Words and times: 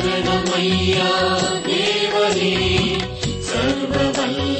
शरणमय्या 0.00 1.08
देवने 1.66 2.52
सर्ववल्ल 3.48 4.59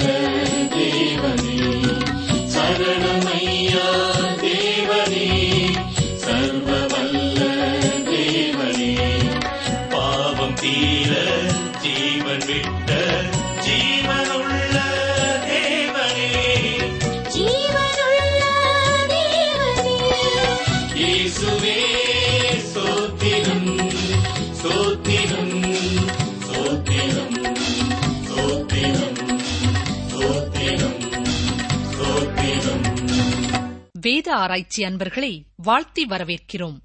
ஆராய்ச்சி 34.40 34.84
அன்பர்களை 34.84 35.32
வாழ்த்தி 35.56 36.04
வரவேற்கிறோம். 36.06 36.78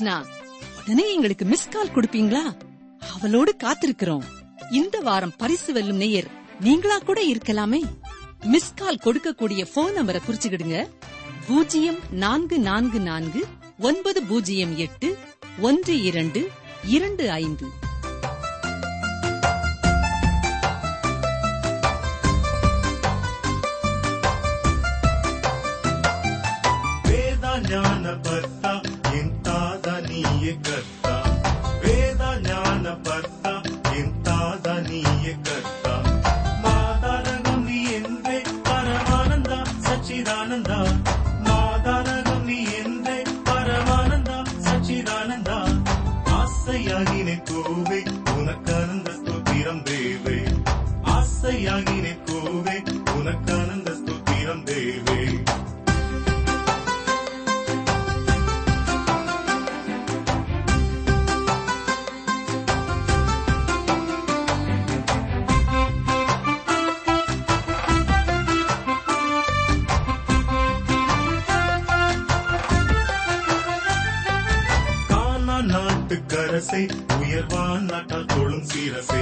பிடிச்சிருந்துச்சுன்னா 0.00 0.24
உடனே 0.80 1.14
எங்களுக்கு 1.14 1.44
மிஸ் 1.44 1.68
கால் 1.68 1.88
கொடுப்பீங்களா? 1.88 2.56
அவளோடு 3.14 3.56
காத்திருக்கிறோம். 3.64 4.22
இந்த 4.70 4.98
வாரம் 4.98 5.32
பரிசு 5.36 5.72
வெல்லும் 5.72 5.96
நேயர் 5.96 6.30
நீங்களா 6.60 6.98
கூட 6.98 7.22
இருக்கலாமே? 7.22 7.80
மிஸ் 8.44 8.74
கால் 8.74 8.98
கொடுக்கக்கூடிய 9.04 9.66
போன் 9.74 9.96
நம்பரை 9.96 10.20
குறிச்சுக்கிடுங்க. 10.28 10.88
பூஜ்ஜியம் 11.46 11.98
நான்கு 12.10 12.58
நான்கு 12.58 13.00
நான்கு 13.00 13.46
ஒன்பது 13.78 14.22
பூஜ்ஜியம் 14.22 14.76
எட்டு 14.76 15.18
ஒன்று 15.58 16.02
இரண்டு 16.02 16.50
இரண்டு 16.84 17.30
ஐந்து. 17.30 17.66
அரசே 76.60 76.86
உயர்வான் 77.20 77.84
நாட்டால் 77.90 78.24
தொழும் 78.24 78.64
சீரசே. 78.64 79.20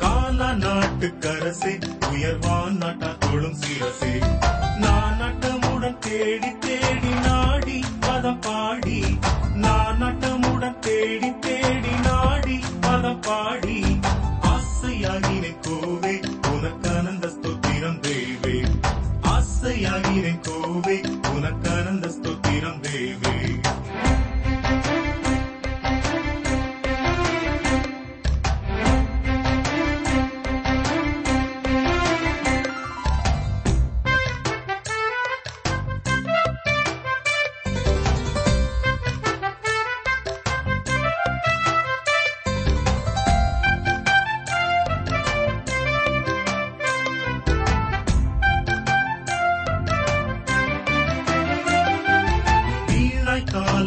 காலா 0.00 0.46
நாட்டுக்கரசே 0.52 1.72
உயர்வான் 2.12 2.76
நாட்டால் 2.76 3.18
தொழும் 3.18 3.54
சீரசே. 3.54 4.12
நான் 4.78 5.18
நட்டமுடன் 5.20 5.98
தேடி 5.98 6.52
தேடி 6.58 7.12
நாடி 7.22 7.82
பதம் 8.00 8.40
பாடி 8.40 9.18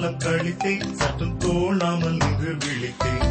காலம் 0.06 0.24
கழித்தேன் 0.26 0.92
சற்றும் 0.94 1.38
தோணாமல் 1.40 2.18
இங்கு 2.28 2.52
விழித்தேன். 2.64 3.24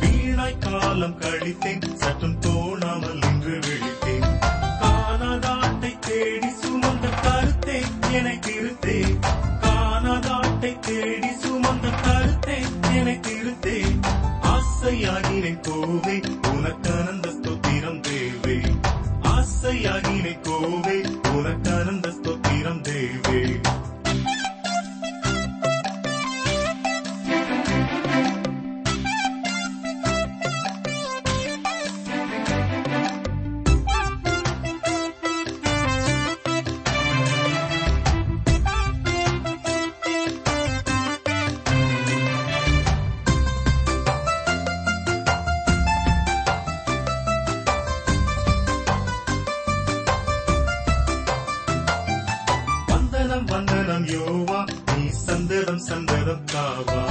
வீணாய் 0.00 0.56
காலம் 0.58 1.14
கழித்தேன் 1.20 1.86
சற்றும் 1.94 2.36
தோணாமல் 2.40 3.22
இங்கு 3.30 3.54
விழி 3.66 3.85
யோவா 54.08 54.60
நீ 54.90 55.04
சந்ததம் 55.20 55.82
சந்ததம் 55.88 56.44
காவா 56.52 57.02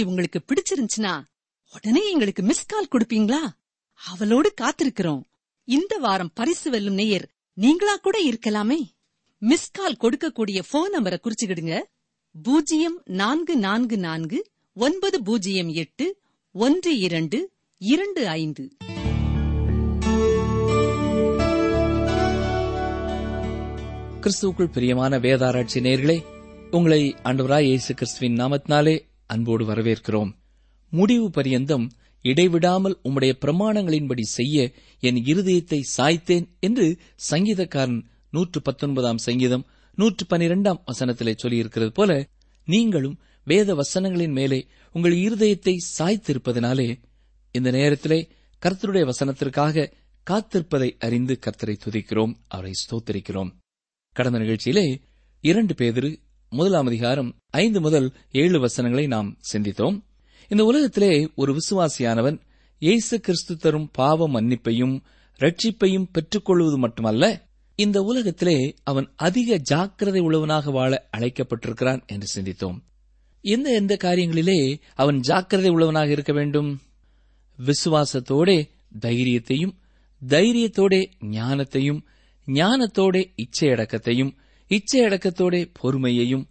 நிகழ்ச்சி 0.00 0.08
உங்களுக்கு 0.08 0.40
பிடிச்சிருந்துச்சுன்னா 0.48 1.22
உடனே 1.72 2.10
எங்களுக்கு 2.10 2.42
மிஸ் 2.42 2.66
கால் 2.66 2.88
கொடுப்பீங்களா? 2.90 3.48
அவளோடு 3.94 4.54
காத்திருக்கிறோம். 4.60 5.22
இந்த 5.64 5.96
வாரம் 5.96 6.30
பரிசு 6.34 6.70
வெல்லும் 6.70 6.94
நேயர் 6.94 7.28
நீங்களா 7.54 7.96
கூட 7.96 8.18
இருக்கலாமே. 8.24 8.80
மிஸ் 9.38 9.70
கால் 9.70 9.96
கொடுக்கக்கூடிய 10.00 10.62
போன் 10.70 10.92
நம்பரை 10.92 11.18
குறிச்சுக்கிடுங்க. 11.22 11.82
பூஜ்ஜியம் 12.42 13.02
நான்கு 13.04 13.56
நான்கு 13.56 13.98
நான்கு 13.98 14.50
ஒன்பது 14.74 15.22
பூஜ்ஜியம் 15.22 15.68
எட்டு 15.68 16.18
ஒன்று 16.52 16.98
இரண்டு 16.98 17.50
இரண்டு 17.78 18.28
ஐந்து. 18.28 18.68
கிறிஸ்துவுக்குள் 24.20 24.72
பிரியமான 24.72 25.18
வேதாராய்ச்சி 25.18 25.80
நேர்களே 25.80 26.24
உங்களை 26.70 27.14
ஆண்டவராய் 27.22 27.62
இயேசு 27.62 27.94
கிறிஸ்துவின் 27.94 28.36
நாமத்தினாலே 28.36 29.08
அன்போடு 29.32 29.64
வரவேற்கிறோம். 29.64 30.30
முடிவு 30.92 31.26
பரியந்தம் 31.30 31.86
இடைவிடாமல் 32.24 32.96
உம்முடைய 33.04 33.32
பிரமாணங்களின்படி 33.44 34.24
செய்ய 34.36 34.56
என் 35.00 35.20
இருதயத்தை 35.24 35.80
சாய்த்தேன் 35.96 36.46
என்று 36.60 36.86
சங்கீதக்காரன் 37.30 38.00
நூற்று 38.30 38.58
பத்தொன்பதாம் 38.62 39.20
சங்கீதம் 39.26 39.64
நூற்று 39.98 40.24
பனிரெண்டாம் 40.30 40.82
வசனத்திலே 40.90 41.32
சொல்லியிருக்கிறது 41.42 41.88
போல 41.88 42.10
நீங்களும் 42.68 43.16
வேத 43.46 43.74
வசனங்களின் 43.74 44.36
மேலே 44.38 44.58
உங்கள் 44.94 45.16
இருதயத்தை 45.26 45.74
சாய்த்திருப்பதனாலே 45.98 46.88
இந்த 47.54 47.70
நேரத்திலே 47.70 48.20
கர்த்தருடைய 48.62 49.04
வசனத்திற்காக 49.10 49.86
காத்திருப்பதை 50.26 50.88
அறிந்து 50.98 51.34
கர்த்தரை 51.46 51.76
துதிக்கிறோம் 51.84 52.34
அவரை 52.48 52.72
ஸ்தோத்தரிக்கிறோம். 52.82 53.50
கடந்த 54.16 54.38
நிகழ்ச்சியிலே 54.38 54.86
இரண்டு 55.44 55.74
பேதிரு 55.74 56.10
முதலாம் 56.52 56.86
அதிகாரம் 56.86 57.36
ஐந்து 57.50 57.80
முதல் 57.80 58.12
ஏழு 58.30 58.60
வசனங்களை 58.60 59.06
நாம் 59.06 59.38
சிந்தித்தோம். 59.52 60.00
இந்த 60.48 60.64
உலகத்திலே 60.64 61.30
ஒரு 61.34 61.56
விசுவாசியானவன் 61.56 62.40
இயேசு 62.78 63.20
கிறிஸ்து 63.20 63.56
தரும் 63.56 63.88
பாவ 63.92 64.28
மன்னிப்பையும் 64.28 65.00
ரட்சிப்பையும் 65.38 66.08
பெற்றுக்கொள்வது 66.12 66.78
மட்டுமல்ல 66.78 67.48
இந்த 67.74 68.02
உலகத்திலே 68.02 68.74
அவன் 68.82 69.12
அதிக 69.16 69.56
ஜாக்கிரதை 69.56 70.20
உள்ளவனாக 70.20 70.70
வாழ 70.70 71.08
அழைக்கப்பட்டிருக்கிறான் 71.16 72.06
என்று 72.06 72.28
சிந்தித்தோம். 72.34 72.78
எந்த 73.40 73.70
எந்த 73.70 73.96
காரியங்களிலே 74.00 74.80
அவன் 74.94 75.20
ஜாக்கிரதை 75.20 75.70
உள்ளவனாக 75.70 76.10
இருக்க 76.10 76.32
வேண்டும்? 76.32 76.80
விசுவாசத்தோடே 77.58 78.68
தைரியத்தையும் 79.00 79.72
தைரியத்தோடே 80.28 81.04
ஞானத்தையும் 81.20 82.00
ஞானத்தோடே 82.46 83.24
இச்சையடக்கத்தையும் 83.36 84.32
இச்சையடக்கத்தோடே 84.70 85.72
பொறுமையையும் 85.82 86.44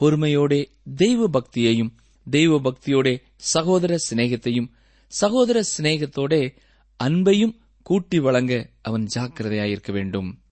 பொறுமையோடே 0.00 0.66
தெய்வ 0.96 1.28
பக்தியையும் 1.28 1.90
தெய்வ 2.30 2.60
பக்தியோடே 2.60 3.22
சகோதர 3.36 3.96
சிநேகத்தையும் 4.10 4.70
சகோதர 5.06 5.62
சிநேகத்தோடே 5.78 6.56
அன்பையும் 7.04 7.56
கூட்டி 7.82 8.18
வழங்க 8.18 8.70
அவன் 8.82 9.06
ஜாக்கிரதையாயிருக்க 9.14 9.92
வேண்டும். 9.92 10.42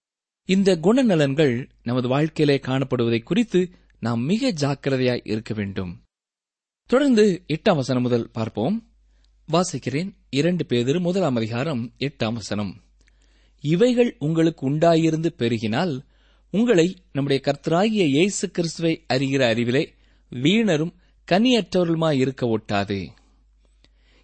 இந்த 0.45 0.77
குணநலன்கள் 0.77 1.69
நமது 1.83 2.09
வாழ்க்கையிலே 2.09 2.61
காணப்படுவதை 2.63 3.23
குறித்து 3.23 3.71
நாம் 4.01 4.21
மிக 4.21 4.53
ஜாக்கிரதையாய் 4.53 5.21
இருக்க 5.25 5.55
வேண்டும். 5.55 6.03
தொடர்ந்து 6.87 7.45
எட்டாம் 7.49 7.75
வசனம் 7.75 8.03
முதல் 8.03 8.31
பார்ப்போம். 8.31 8.93
வாசிக்கிறேன் 9.53 10.15
இரண்டு 10.31 10.67
பேதிரு 10.69 11.01
முதலாம் 11.01 11.37
அதிகாரம் 11.37 11.93
எட்டாம் 11.99 12.33
வசனம். 12.33 12.83
இவைகள் 13.61 14.17
உங்களுக்கு 14.19 14.71
உண்டாயிருந்து 14.71 15.31
பெருகினால் 15.39 16.01
உங்களை 16.55 16.87
நம்முடைய 17.13 17.39
கர்த்தராகிய 17.47 18.05
இயேசு 18.15 18.51
கிறிஸ்துவை 18.51 18.93
அறிகிற 19.15 19.43
அறிவிலே 19.53 19.83
வீணரும் 20.33 20.93
கனியற்றவர்களுமாய் 21.29 22.19
இருக்க 22.19 22.43
ஒட்டாது. 22.57 22.99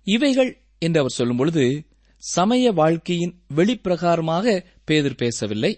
இவைகள் 0.06 0.50
என்று 0.78 1.00
அவர் 1.00 1.16
சொல்லும் 1.16 1.36
பொழுது 1.36 1.64
சமய 2.22 2.72
வாழ்க்கையின் 2.72 3.34
வெளிப்பிரகாரமாக 3.56 4.54
பேதர் 4.84 5.14
பேசவில்லை. 5.14 5.72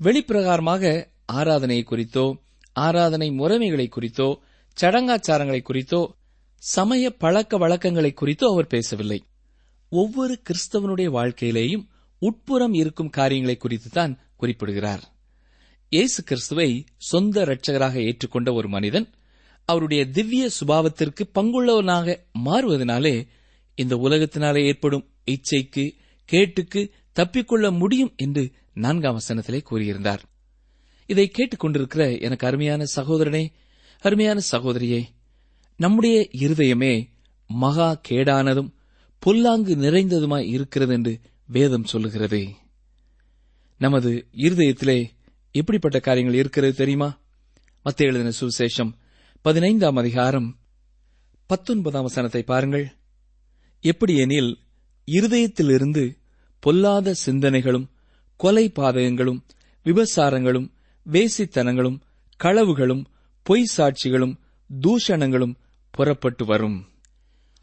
வெளிப்பிரகாரமாக 0.00 0.92
ஆராதனை 1.40 1.82
குறித்தோ 1.82 2.26
ஆராதனை 2.76 3.28
முறைமைகளை 3.30 3.86
குறித்தோ 3.88 4.28
சடங்காச்சாரங்களை 4.76 5.60
குறித்தோ 5.62 6.02
சமய 6.62 7.10
பழக்க 7.24 7.58
வழக்கங்களை 7.58 8.12
குறித்தோ 8.12 8.48
அவர் 8.48 8.66
பேசவில்லை. 8.66 9.20
ஒவ்வொரு 9.92 10.36
கிறிஸ்தவனுடைய 10.48 11.10
வாழ்க்கையிலேயும் 11.18 11.84
உட்புறம் 12.22 12.74
இருக்கும் 12.74 13.14
காரியங்களை 13.18 13.56
குறித்து 13.56 13.90
தான் 13.90 14.14
குறிப்பிடுகிறார். 14.36 15.04
இயேசு 15.88 16.22
கிறிஸ்துவை 16.22 16.84
சொந்த 16.96 17.44
இரட்சகராக 17.44 18.00
ஏற்றுக்கொண்ட 18.00 18.52
ஒரு 18.52 18.68
மனிதன் 18.68 19.10
அவருடைய 19.64 20.10
திவ்ய 20.10 20.50
சுபாவத்திற்கு 20.60 21.22
பங்குள்ளவனாக 21.34 22.16
மாறுவதனாலே 22.44 23.26
இந்த 23.74 23.96
உலகத்தினாலே 23.96 24.64
ஏற்படும் 24.64 25.08
இச்சைக்கு 25.26 25.84
கேட்டுக்கு 26.28 26.90
தப்பிக்கொள்ள 27.16 27.78
முடியும் 27.78 28.12
என்று 28.16 28.52
நான்காம் 28.74 29.18
வசனத்திலே 29.18 29.60
கூறியிருந்தார். 29.70 30.18
இதை 31.06 31.30
கேட்டுக்கொண்டிருக்கிற 31.38 32.20
எனக்கு 32.20 32.46
அருமையான 32.46 32.84
சகோதரனே 32.96 33.48
அருமையான 34.00 34.40
சகோதரியே 34.50 35.02
நம்முடைய 35.76 36.28
இருதயமே 36.32 37.08
மகா 37.46 38.00
கேடானதும் 38.08 38.72
புல்லாங்கு 39.26 39.74
நிறைந்ததுமாய் 39.84 40.48
இருக்கிறது 40.48 40.92
என்று 40.92 41.20
வேதம் 41.46 41.84
சொல்லுகிறது. 41.84 42.48
நமது 43.78 44.26
இருதயத்திலே 44.36 44.98
எப்படிப்பட்ட 45.58 45.98
காரியங்கள் 46.00 46.38
இருக்கிறது 46.38 46.74
தெரியுமா? 46.74 47.08
மத்திய 47.82 48.08
எழுதின 48.08 48.32
சுவிசேஷம் 48.40 48.90
பதினைந்தாம் 49.44 49.96
அதிகாரம் 49.96 50.48
பத்தொன்பதாம் 51.50 52.02
வசனத்தை 52.02 52.42
பாருங்கள். 52.42 52.86
எப்படி 53.84 54.14
எனில் 54.16 54.50
இருதயத்திலிருந்து 55.08 56.04
பொல்லாத 56.62 57.14
சிந்தனைகளும் 57.26 57.86
கொலை 58.40 58.72
பாதகங்களும் 58.76 59.40
விபசாரங்களும் 59.86 60.68
வேசித்தனங்களும் 61.06 61.98
களவுகளும் 62.40 63.04
பொய் 63.46 63.70
சாட்சிகளும் 63.76 64.34
தூஷணங்களும் 64.70 65.54
புறப்பட்டு 65.94 66.44
வரும். 66.44 66.78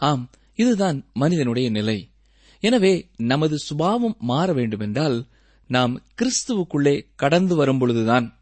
ஆம் 0.02 0.26
இதுதான் 0.56 0.98
மனிதனுடைய 1.14 1.70
நிலை. 1.70 1.98
எனவே 2.64 2.94
நமது 3.32 3.56
சுபாவம் 3.60 4.18
மாற 4.20 4.54
வேண்டுமென்றால் 4.54 5.18
நாம் 5.68 6.02
கிறிஸ்துவுக்குள்ளே 6.22 7.06
கடந்து 7.16 7.66
வரும்பொழுதுதான் 7.66 8.34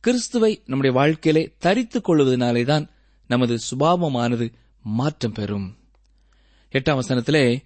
கிறிஸ்துவை 0.00 0.62
நம்முடைய 0.66 0.96
வாழ்க்கையிலே 0.96 1.54
தரித்துக் 1.58 2.08
கொள்வதனாலேதான் 2.08 2.88
நமது 3.28 3.58
சுபாவமானது 3.70 4.52
மாற்றம் 4.82 5.32
பெறும். 5.32 5.76
எட்டாம் 6.72 6.98
வசனத்திலே 6.98 7.64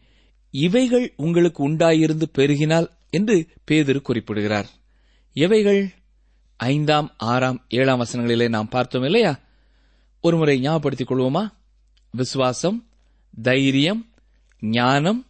இவைகள் 0.50 1.12
உங்களுக்கு 1.16 1.70
உண்டாயிருந்து 1.70 2.22
பெருகினால் 2.32 2.88
என்று 3.10 3.48
பேதிரு 3.70 4.00
குறிப்பிடுகிறார். 4.00 4.68
எவைகள் 5.32 5.92
ஐந்தாம் 6.56 7.14
ஆறாம் 7.16 7.64
ஏழாம் 7.68 8.04
வசனங்களிலே 8.04 8.48
நாம் 8.48 8.68
பார்த்தோம் 8.68 9.02
இல்லையா? 9.02 9.40
ஒருமுறை 10.20 10.60
ஞாபகப்படுத்திக் 10.60 11.10
கொள்வோமா? 11.10 11.48
விசுவாசம் 12.10 12.86
தைரியம் 13.42 14.10
ஞானம் 14.60 15.26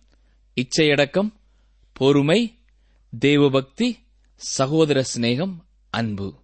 இச்சையடக்கம் 0.55 1.33
பொறுமை 1.93 2.59
தேவபக்தி 3.19 3.97
சகோதர 4.35 5.05
சிநேகம் 5.17 5.57
அன்பு. 5.91 6.35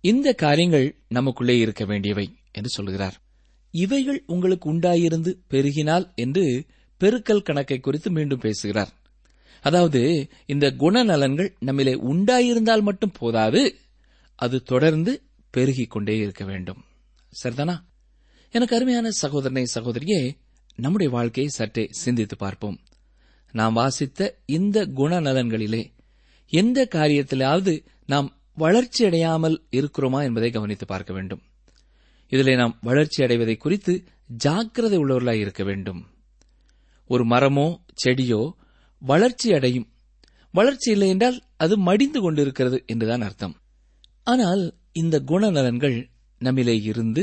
இந்த 0.00 0.32
காரியங்கள் 0.32 0.96
நமக்குள்ளே 1.08 1.58
இருக்க 1.58 1.84
வேண்டியவை 1.84 2.36
என்று 2.52 2.68
சொல்கிறார். 2.68 3.20
இவைகள் 3.70 4.22
உங்களுக்கு 4.26 4.72
உண்டாயிருந்து 4.72 5.34
பெருகினால் 5.50 6.14
என்று 6.14 6.66
பெருக்கல் 7.00 7.42
கணக்கை 7.42 7.80
குறித்து 7.80 8.10
மீண்டும் 8.10 8.38
பேசுகிறார். 8.38 8.92
அதாவது 9.62 10.28
இந்த 10.46 10.70
குணநலன்கள் 10.70 11.54
நம்மிலே 11.66 11.94
உண்டாயிருந்தால் 11.94 12.82
மட்டும் 12.82 13.12
போதாது 13.18 13.76
அது 14.34 14.62
தொடர்ந்து 14.62 15.22
பெருகிக் 15.50 15.90
கொண்டே 15.90 16.16
இருக்க 16.16 16.44
வேண்டும். 16.44 16.84
சரிதானா? 17.42 17.80
எனக்கு 18.50 18.76
அருமையான 18.76 19.10
சகோதரனை 19.10 19.66
சகோதரியே 19.74 20.36
நம்முடைய 20.76 21.12
வாழ்க்கையை 21.12 21.52
சற்றே 21.52 21.86
சிந்தித்து 21.90 22.36
பார்ப்போம். 22.36 22.80
நாம் 23.52 23.72
வாசித்த 23.72 24.30
இந்த 24.46 24.78
குணநலன்களிலே 24.98 25.82
எந்த 26.52 26.88
காரியத்திலாவது 26.92 27.72
நாம் 28.06 28.28
வளர்ச்சி 28.56 29.02
அடையாமல் 29.04 29.56
இருக்கிறோமா 29.70 30.20
என்பதை 30.22 30.50
கவனித்து 30.50 30.86
பார்க்க 30.86 31.12
வேண்டும். 31.12 31.42
இதிலே 32.32 32.54
நாம் 32.56 32.74
வளர்ச்சி 32.80 33.18
அடைவதை 33.22 33.56
குறித்து 33.56 33.92
ஜாக்கிரதை 34.44 34.98
உள்ளவர்களாய் 34.98 35.42
இருக்க 35.44 35.62
வேண்டும். 35.64 36.00
ஒரு 37.10 37.24
மரமோ 37.24 37.68
செடியோ 38.04 38.42
வளர்ச்சி 39.02 39.48
அடையும் 39.52 39.88
வளர்ச்சி 40.54 40.88
இல்லை 40.90 41.08
என்றால் 41.08 41.38
அது 41.56 41.74
மடிந்து 41.78 42.20
கொண்டிருக்கிறது 42.20 42.78
என்றுதான் 42.86 43.20
அர்த்தம். 43.20 43.54
ஆனால் 44.26 44.62
இந்த 44.92 45.16
குணநலன்கள் 45.20 45.96
நம்மிலே 46.40 46.76
இருந்து 46.82 47.22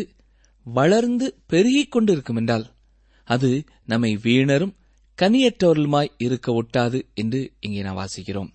வளர்ந்து 0.65 1.25
பெருகிக் 1.47 1.91
கொண்டிருக்கும் 1.91 2.35
என்றால் 2.35 2.65
அது 3.27 3.49
நம்மை 3.85 4.11
வீணரும் 4.23 4.73
கனியற்றவர்களுமாய் 5.21 6.11
இருக்க 6.17 6.63
ஒட்டாது 6.63 7.05
என்று 7.13 7.51
இங்கே 7.59 7.81
நாம் 7.81 7.97
வாசிக்கிறோம். 7.97 8.49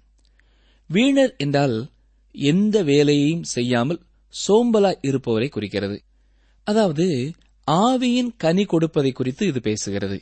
வீணர் 0.90 1.36
என்றால் 1.36 1.90
எந்த 2.32 2.82
வேலையையும் 2.82 3.42
செய்யாமல் 3.42 4.00
சோம்பலாய் 4.48 5.02
இருப்பவரை 5.02 5.48
குறிக்கிறது. 5.48 6.02
அதாவது 6.64 7.32
ஆவியின் 7.70 8.30
கனி 8.36 8.64
கொடுப்பதை 8.64 9.12
குறித்து 9.12 9.46
இது 9.46 9.60
பேசுகிறது. 9.64 10.20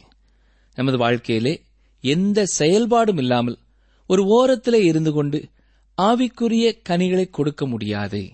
நமது 0.74 0.98
வாழ்க்கையிலே 0.98 1.62
எந்த 2.00 2.44
செயல்பாடும் 2.58 3.18
இல்லாமல் 3.18 3.58
ஒரு 4.06 4.22
ஓரத்திலே 4.26 4.82
இருந்து 4.84 5.12
கொண்டு 5.12 5.48
ஆவிக்குரிய 6.02 6.82
கனிகளை 6.82 7.30
கொடுக்க 7.30 7.66
முடியாது. 7.66 8.30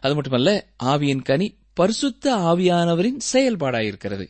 அது 0.00 0.14
மட்டுமல்ல 0.14 0.68
ஆவியின் 0.84 1.22
கனி 1.22 1.54
பரிசுத்த 1.72 2.34
ஆவியானவரின் 2.34 3.18
செயல்பாடாயிருக்கிறது. 3.32 4.26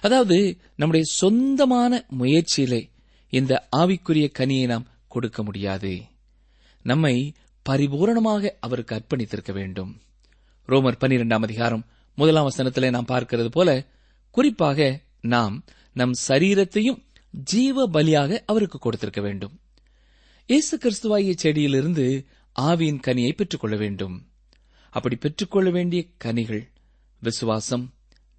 அதாவது 0.00 0.58
நம்முடைய 0.76 1.06
சொந்தமான 1.08 2.06
முயற்சியிலே 2.18 2.90
இந்த 3.30 3.68
ஆவிக்குரிய 3.76 4.26
கனியை 4.38 4.66
நாம் 4.66 4.86
கொடுக்க 5.08 5.42
முடியாது. 5.42 6.02
நம்மை 6.82 7.34
பரிபூரணமாக 7.68 8.50
அவருக்கு 8.60 8.94
அர்ப்பணித்திருக்க 8.94 9.52
வேண்டும். 9.52 10.00
ரோமர் 10.68 11.00
பனிரெண்டாம் 11.00 11.42
அதிகாரம் 11.42 11.86
முதலாம் 12.14 12.50
வசனத்திலே 12.50 12.90
நாம் 12.90 13.08
பார்க்கிறது 13.08 13.46
போல 13.46 13.86
குறிப்பாக 14.30 15.00
நாம் 15.20 15.64
நம் 15.92 16.14
சரீரத்தையும் 16.28 17.02
ஜீவ 17.30 17.88
பலியாக 17.88 18.38
அவருக்கு 18.46 18.78
கொடுத்திருக்க 18.78 19.20
வேண்டும். 19.20 19.60
இயேசு 20.46 20.78
கிறிஸ்துவாகிய 20.78 21.34
செடியிலிருந்து 21.42 22.26
ஆவியின் 22.60 23.04
கனியை 23.06 23.32
பெற்றுக்கொள்ள 23.32 23.76
வேண்டும். 23.76 24.28
அப்படி 24.90 25.16
பெற்றுக்கொள்ள 25.16 25.70
வேண்டிய 25.70 26.04
கனிகள் 26.18 26.70
விசுவாசம் 27.20 27.94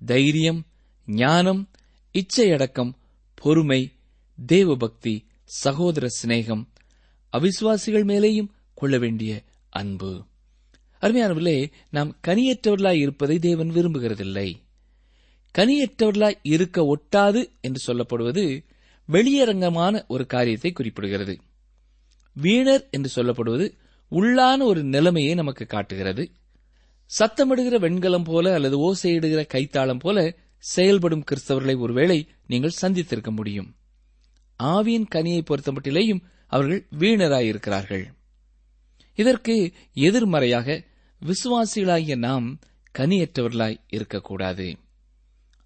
தைரியம் 0.05 0.65
ஞானம் 1.11 1.69
இச்சையடக்கம் 2.13 2.93
பொறுமை 3.35 3.91
தேவபக்தி 4.47 5.25
சகோதர 5.43 6.07
சிநேகம் 6.21 6.67
அவிசுவாசிகள் 7.37 8.05
மேலேயும் 8.05 8.49
கொள்ள 8.73 8.97
வேண்டிய 8.97 9.43
அன்பு. 9.69 10.23
அருமையானவர்களே 11.01 11.71
நாம் 11.89 12.17
கனியற்றவர்களாய் 12.27 12.99
இருப்பதை 12.99 13.39
தேவன் 13.39 13.69
விரும்புகிறதில்லை. 13.69 14.53
கனியற்றவர்களாய் 15.57 16.39
இருக்க 16.41 16.97
ஒட்டாது 16.97 17.49
என்று 17.61 17.93
சொல்லப்படுவது 17.93 18.65
வெளியரங்கமான 19.09 20.07
ஒரு 20.07 20.25
காரியத்தை 20.25 20.73
குறிப்பிடுகிறது. 20.79 21.37
வீணர் 22.41 22.89
என்று 22.89 23.23
சொல்லப்படுவது 23.23 23.71
உள்ளான 24.11 24.63
ஒரு 24.63 24.83
நிலைமையை 24.83 25.35
நமக்கு 25.35 25.65
காட்டுகிறது. 25.65 26.31
சத்தமிடுகிற 27.19 27.79
வெண்கலம் 27.79 28.23
போல 28.23 28.53
அல்லது 28.53 28.93
ஓசையிடுகிற 28.93 29.47
கைத்தாளம் 29.53 29.99
போல 29.99 30.47
செயல்படும் 30.59 31.23
கிறிஸ்தவர்களை 31.31 31.77
ஒருவேளை 31.77 32.27
நீங்கள் 32.47 32.71
சந்தித்திருக்க 32.81 33.31
முடியும். 33.31 33.75
ஆவியின் 34.63 35.05
கனியை 35.11 35.41
பொறுத்தமட்டிலேயும் 35.43 36.21
அவர்கள் 36.47 36.87
வீணராயிருக்கிறார்கள். 36.99 38.05
இதற்கு 39.15 39.71
எதிர்மறையாக 39.93 40.83
விசுவாசிகளாகிய 41.21 42.15
நாம் 42.15 42.59
கனியற்றவர்களாய் 42.97 43.77
இருக்கக்கூடாது. 43.87 44.75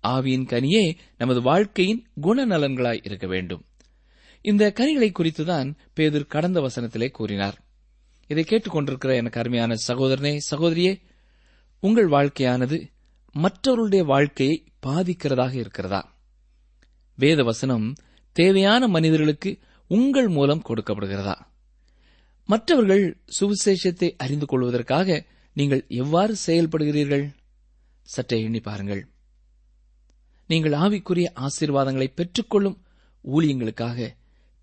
ஆவியின் 0.07 0.45
கனியே 0.45 0.97
நமது 1.17 1.41
வாழ்க்கையின் 1.41 2.07
குணநலன்களாய் 2.21 2.99
இருக்க 3.03 3.27
வேண்டும். 3.27 3.65
இந்த 4.41 4.71
கனிகளை 4.71 5.11
குறித்துதான் 5.11 5.75
பேதர் 5.93 6.25
கடந்த 6.25 6.61
வசனத்திலே 6.61 7.11
கூறினார். 7.11 7.57
இதை 8.27 8.43
கேட்டுக்கொண்டிருக்கிற 8.43 9.15
எனக்கு 9.15 9.39
அருமையான 9.39 9.75
சகோதரனே 9.87 10.37
சகோதரியே 10.51 11.01
உங்கள் 11.79 12.07
வாழ்க்கையானது 12.07 12.91
மற்றவர்களுடைய 13.33 14.05
வாழ்க்கையை 14.05 14.63
பாதிக்கிறதாக 14.85 15.53
இருக்கிறதா? 15.53 16.15
வேத 17.15 17.43
வசனம் 17.43 17.95
தேவையான 18.31 18.87
மனிதர்களுக்கு 18.87 19.59
உங்கள் 19.87 20.27
மூலம் 20.27 20.61
கொடுக்கப்படுகிறதா? 20.67 21.35
மற்றவர்கள் 22.45 23.23
சுவிசேஷத்தை 23.39 24.15
அறிந்து 24.17 24.45
கொள்வதற்காக 24.45 25.25
நீங்கள் 25.53 25.85
எவ்வாறு 25.87 26.35
செயல்படுகிறீர்கள்? 26.45 27.33
சற்றே 28.01 28.41
எண்ணி 28.41 28.59
பாருங்கள். 28.59 29.07
நீங்கள் 30.47 30.71
ஆவிக்குரிய 30.71 31.27
ஆசீர்வாதங்களை 31.35 32.07
பெற்றுக்கொள்ளும் 32.13 32.81
ஊழியங்களுக்காக 33.23 34.09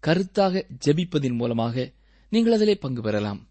கருத்தாக 0.03 0.63
ஜெபிப்பதின் 0.85 1.35
மூலமாக 1.35 1.93
நீங்கள் 2.29 2.53
அதிலே 2.53 2.75
பங்கு 2.75 3.03
பெறலாம். 3.03 3.49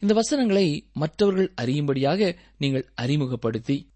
இந்த 0.00 0.14
வசனங்களை 0.14 0.88
மற்றவர்கள் 0.92 1.52
அறியும்படியாக 1.56 2.36
நீங்கள் 2.58 2.90
அறிமுகப்படுத்தி 2.94 3.91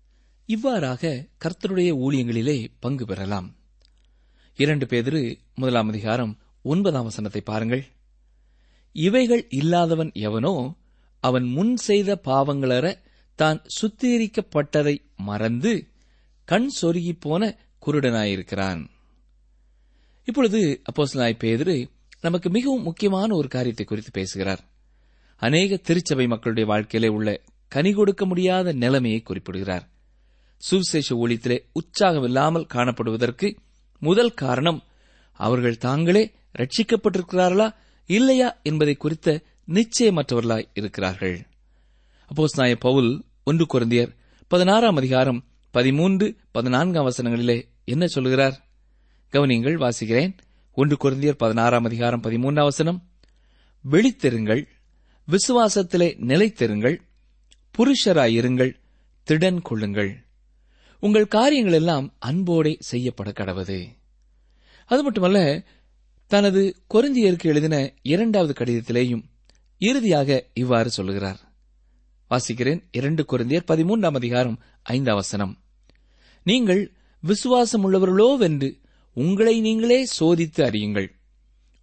இவ்வாறாக 0.48 1.26
கர்த்தருடைய 1.44 1.90
ஊழியங்களிலே 2.00 2.66
பங்கு 2.80 3.06
பெறலாம். 3.06 3.56
இரண்டு 4.56 4.86
பேதிரு 4.86 5.38
முதலாம் 5.54 5.88
அதிகாரம் 5.88 6.38
ஒன்பதாம் 6.62 7.02
வசனத்தை 7.02 7.40
பாருங்கள். 7.40 7.84
இவைகள் 8.92 9.46
இல்லாதவன் 9.48 10.12
எவனோ 10.12 10.76
அவன் 11.20 11.44
முன் 11.44 11.76
செய்த 11.76 12.20
பாவங்களற 12.24 12.98
தான் 13.34 13.62
சுத்திகரிக்கப்பட்டதை 13.80 14.96
மறந்து 15.16 15.88
கண் 16.44 16.68
சொருகிப்போன 16.82 17.56
குருடனாயிருக்கிறான். 17.86 18.86
இப்பொழுது 20.24 20.82
அப்போசனாய் 20.92 21.40
பேதுரு 21.44 21.88
நமக்கு 22.20 22.50
மிகவும் 22.50 22.82
முக்கியமான 22.82 23.34
ஒரு 23.34 23.48
காரியத்தை 23.48 23.86
குறித்து 23.86 24.10
பேசுகிறார். 24.10 24.64
அநேக 25.36 25.76
திருச்சபை 25.76 26.26
மக்களுடைய 26.26 26.68
வாழ்க்கையிலே 26.68 27.12
உள்ள 27.12 27.42
கனி 27.68 27.92
கொடுக்க 27.92 28.26
முடியாத 28.26 28.72
நிலைமையை 28.72 29.20
குறிப்பிடுகிறார். 29.20 29.94
சுவிசேஷ 30.56 31.16
ஊழியத்திலே 31.16 31.64
உற்சாகமில்லாமல் 31.72 32.66
காணப்படுவதற்கு 32.66 33.56
முதல் 34.00 34.34
காரணம் 34.34 34.82
அவர்கள் 35.32 35.78
தாங்களே 35.78 36.34
ரட்சிக்கப்பட்டிருக்கிறார்களா 36.58 37.74
இல்லையா 38.06 38.58
என்பதை 38.62 38.94
குறித்த 38.94 39.42
நிச்சயமற்றவர்களாய் 39.68 40.68
இருக்கிறார்கள். 40.74 41.46
அப்போஸ் 42.34 42.56
நாய 42.56 42.76
பவுல் 42.76 43.24
ஒன்று 43.44 43.66
குருந்தியர் 43.74 44.16
பதினாறாம் 44.48 44.96
அதிகாரம் 44.96 45.44
பதிமூன்று 45.70 46.36
பதினான்காம் 46.50 47.06
வசனங்களிலே 47.06 47.68
என்ன 47.84 48.06
சொல்கிறார்? 48.06 48.66
கவனியங்கள் 49.32 49.76
வாசிக்கிறேன். 49.76 50.36
ஒன்று 50.72 50.96
குருந்தியர் 50.96 51.32
பதினாறாம் 51.32 51.84
அதிகாரம் 51.84 52.22
பதிமூன்றாம் 52.22 52.62
வசனம் 52.62 53.10
வெளித்தெருங்கள் 53.90 54.66
விசுவாசத்திலே 55.30 56.16
நிலைத்தெருங்கள் 56.26 56.96
புருஷராயிருங்கள் 57.78 58.74
திடன் 59.30 59.62
கொள்ளுங்கள். 59.62 60.25
உங்கள் 61.00 61.26
காரியங்கள் 61.26 61.72
எல்லாம் 61.72 62.16
அன்போடே 62.26 62.76
செய்யப்பட 62.78 63.30
கடவுது 63.30 63.78
அது 64.86 65.02
மட்டுமல்ல 65.02 65.64
தனது 66.26 66.76
கொரிந்தியருக்கு 66.94 67.42
எழுதின 67.42 67.92
இரண்டாவது 68.02 68.52
கடிதத்திலேயும் 68.52 69.22
இறுதியாக 69.78 70.48
இவ்வாறு 70.54 70.90
சொல்லுகிறார். 70.90 71.40
வாசிக்கிறேன் 72.30 72.80
இரண்டு 72.90 73.24
கொரிந்தியர் 73.28 73.68
பதிமூன்றாம் 73.68 74.14
அதிகாரம் 74.14 74.62
ஐந்தாம் 74.82 75.14
வசனம். 75.14 75.62
நீங்கள் 76.42 76.92
விசுவாசம் 77.20 77.84
உள்ளவர்களோ 77.84 78.36
வென்று 78.36 78.78
உங்களை 79.12 79.60
நீங்களே 79.60 80.06
சோதித்து 80.20 80.60
அறியுங்கள். 80.62 81.08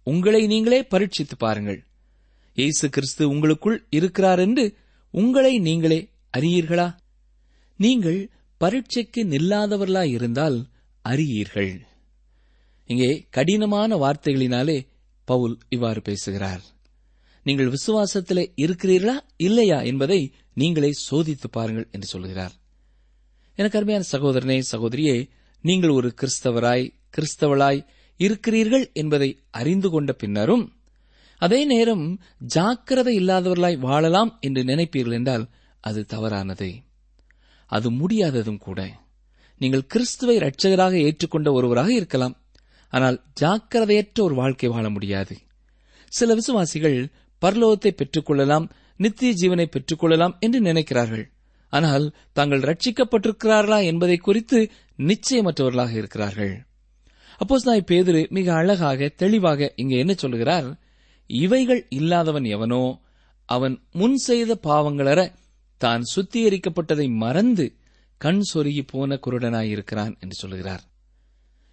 உங்களை 0.02 0.46
நீங்களே 0.46 0.80
பரீட்சித்து 0.82 1.36
பாருங்கள். 1.38 1.84
இயேசு 2.52 2.88
கிறிஸ்து 2.88 3.28
உங்களுக்குள் 3.28 3.86
இருக்கிறார் 3.90 4.38
என்று 4.38 4.76
உங்களை 5.10 5.58
நீங்களே 5.58 6.10
அறியீர்களா? 6.38 6.96
நீங்கள் 7.76 8.30
பரீட்சைக்கு 8.64 9.22
நில்லாதவர்களாய் 9.24 10.12
இருந்தால் 10.16 10.58
அறியீர்கள். 11.04 11.72
இங்கே 12.90 13.10
கடினமான 13.30 13.96
வார்த்தைகளினாலே 13.96 14.78
பவுல் 15.28 15.56
இவ்வாறு 15.68 16.00
பேசுகிறார். 16.02 16.62
நீங்கள் 17.46 17.72
விசுவாசத்தில் 17.72 18.50
இருக்கிறீர்களா 18.56 19.16
இல்லையா 19.36 19.78
என்பதை 19.82 20.20
நீங்களே 20.54 20.90
சோதித்து 21.10 21.48
பாருங்கள் 21.50 21.88
என்று 21.92 22.06
சொல்கிறார். 22.06 22.54
எனக்கு 23.58 23.78
அருமையான 23.78 24.04
சகோதரனே 24.12 24.56
சகோதரியே 24.70 25.16
நீங்கள் 25.64 25.90
ஒரு 25.90 26.08
கிறிஸ்தவராய் 26.20 26.86
கிறிஸ்தவளாய் 27.16 27.80
இருக்கிறீர்கள் 28.20 28.86
என்பதை 28.92 29.28
அறிந்து 29.50 29.88
கொண்ட 29.90 30.12
பின்னரும் 30.12 30.64
அதே 31.40 31.60
நேரம் 31.64 32.04
ஜாக்கிரதை 32.54 33.14
இல்லாதவர்களாய் 33.20 33.78
வாழலாம் 33.78 34.32
என்று 34.40 34.62
நினைப்பீர்கள் 34.62 35.12
என்றால் 35.12 35.44
அது 35.80 36.00
தவறானது. 36.04 36.68
அது 37.66 37.90
முடியாததும் 37.90 38.58
கூட. 38.58 38.80
நீங்கள் 39.58 39.86
கிறிஸ்துவை 39.86 40.36
இரட்சகராக 40.38 40.94
ஏற்றுக்கொண்ட 41.06 41.52
ஒருவராக 41.52 41.92
இருக்கலாம். 41.92 42.34
ஆனால் 42.88 43.22
ஜாக்கிரதையற்ற 43.40 44.20
ஒரு 44.20 44.34
வாழ்க்கை 44.34 44.68
வாழ 44.68 44.90
முடியாது. 44.90 45.34
சில 46.08 46.34
விசுவாசிகள் 46.34 46.98
பரலோகத்தை 47.42 47.90
பெற்றுக்கொள்ளலாம் 47.90 48.70
நித்திய 48.96 49.32
ஜீவனை 49.32 49.66
பெற்றுக்கொள்ளலாம் 49.66 50.34
என்று 50.38 50.60
நினைக்கிறார்கள். 50.60 51.24
ஆனால் 51.68 52.14
தாங்கள் 52.32 52.60
ரட்சிக்கப்பட்டிருக்கிறார்களா 52.60 53.84
என்பதை 53.84 54.16
குறித்து 54.16 54.70
நிச்சயமற்றவர்களாக 54.98 55.90
இருக்கிறார்கள். 55.90 56.54
அப்போஸ் 57.40 57.64
நாய் 57.64 57.88
பேதிரு 57.88 58.30
மிக 58.30 58.54
அழகாக 58.54 59.08
தெளிவாக 59.08 59.72
இங்கே 59.76 59.96
என்ன 59.98 60.14
சொல்லுகிறார்? 60.14 60.78
இவைகள் 61.26 61.86
இல்லாதவன் 61.88 62.44
எவனோ 62.44 63.00
அவன் 63.44 63.82
முன் 63.92 64.16
செய்த 64.16 64.58
பாவங்களற 64.62 65.20
தான் 65.76 66.02
சுத்திகரிக்கப்பட்டதை 66.14 67.16
மறந்து 67.16 67.76
கண் 68.18 68.42
சொருகி 68.54 68.82
போன 68.86 69.18
குருடனாயிருக்கிறான் 69.26 70.18
என்று 70.20 70.34
சொல்லுகிறார். 70.34 70.82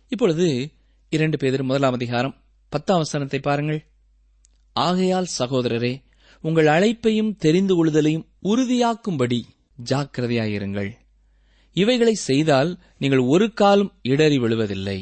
இப்பொழுது 0.08 0.72
இரண்டு 1.10 1.38
பேர் 1.38 1.64
முதலாம் 1.64 1.94
அதிகாரம் 1.94 2.44
பத்தாம் 2.70 2.98
வசனத்தை 2.98 3.40
பாருங்கள். 3.40 3.86
ஆகையால் 4.74 5.28
சகோதரரே 5.40 5.94
உங்கள் 6.40 6.66
அழைப்பையும் 6.66 7.36
தெரிந்து 7.36 7.74
கொள்ளுதலையும் 7.78 8.28
உறுதியாக்கும்படி 8.44 9.40
ஜாக்கிரதையாயிருங்கள். 9.90 10.92
இவைகளை 11.74 12.14
செய்தால் 12.14 12.80
நீங்கள் 12.98 13.20
ஒரு 13.20 13.54
காலம் 13.54 13.92
இடறி 14.02 14.38
விழுவதில்லை. 14.38 15.00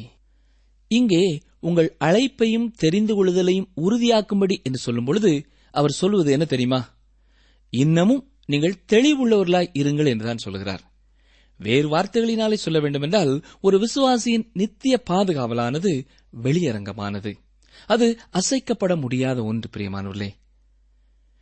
இங்கே 0.87 1.23
உங்கள் 1.59 1.95
அழைப்பையும் 1.99 2.71
தெரிந்து 2.75 3.13
கொள்ளுதலையும் 3.15 3.69
உறுதியாக்கும்படி 3.75 4.55
என்று 4.63 4.77
சொல்லும் 4.77 5.05
பொழுது 5.05 5.31
அவர் 5.71 5.91
சொல்வது 5.91 6.31
என்ன 6.31 6.45
தெரியுமா? 6.45 6.81
இன்னமும் 7.69 8.23
நீங்கள் 8.49 8.81
தெளிவுள்ளவர்களாய் 8.87 9.73
இருங்கள் 9.73 10.07
என்றுதான் 10.07 10.37
சொல்கிறார். 10.37 10.83
வேறு 11.57 11.87
வார்த்தைகளினாலே 11.89 12.53
சொல்ல 12.53 12.79
வேண்டுமென்றால் 12.79 13.43
ஒரு 13.61 13.77
விசுவாசியின் 13.77 14.45
நித்திய 14.53 15.03
பாதுகாவலானது 15.09 15.91
வெளியரங்கமானது. 16.43 17.31
அது 17.87 18.19
அசைக்கப்பட 18.33 18.99
முடியாத 18.99 19.43
ஒன்று 19.43 19.69
பிரியமானவர்களே. 19.77 20.29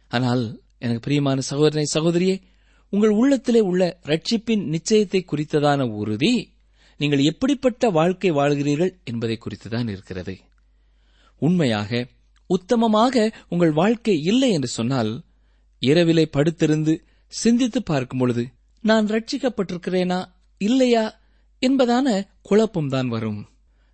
ஆனால் 0.07 0.61
எனக்கு 0.79 0.99
பிரியமான 0.99 1.39
சகோதரனை 1.41 1.85
சகோதரியே 1.93 2.41
உங்கள் 2.89 3.09
உள்ளத்திலே 3.09 3.59
உள்ள 3.59 3.99
ரட்சிப்பின் 4.03 4.63
நிச்சயத்தை 4.65 5.21
குறித்ததான 5.31 5.89
உறுதி 5.91 6.53
நீங்கள் 6.97 7.19
எப்படிப்பட்ட 7.19 7.89
வாழ்க்கை 7.89 8.31
வாழ்கிறீர்கள் 8.31 8.93
என்பதை 9.03 9.37
குறித்துதான் 9.37 9.89
இருக்கிறது. 9.89 10.35
உண்மையாக 11.41 12.07
உத்தமமாக 12.49 13.33
உங்கள் 13.49 13.71
வாழ்க்கை 13.71 14.15
இல்லை 14.21 14.51
என்று 14.51 14.67
சொன்னால் 14.67 15.11
இரவிலே 15.79 16.29
படுத்திருந்து 16.33 16.99
சிந்தித்து 17.27 17.83
பார்க்கும் 17.83 18.19
பொழுது 18.19 18.47
நான் 18.81 19.05
ரட்சிக்கப்பட்டிருக்கிறேனா? 19.05 20.25
இல்லையா? 20.57 21.19
என்பதான 21.61 22.27
குழப்பம்தான் 22.49 23.07
வரும். 23.07 23.47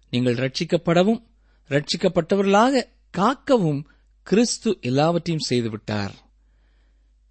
நீங்கள் 0.10 0.36
ரட்சிக்கப்படவும் 0.36 1.24
ரட்சிக்கப்பட்டவர்களாக 1.70 2.84
காக்கவும் 3.18 3.84
கிறிஸ்து 4.24 4.78
எல்லாவற்றையும் 4.82 5.46
செய்துவிட்டார். 5.50 6.10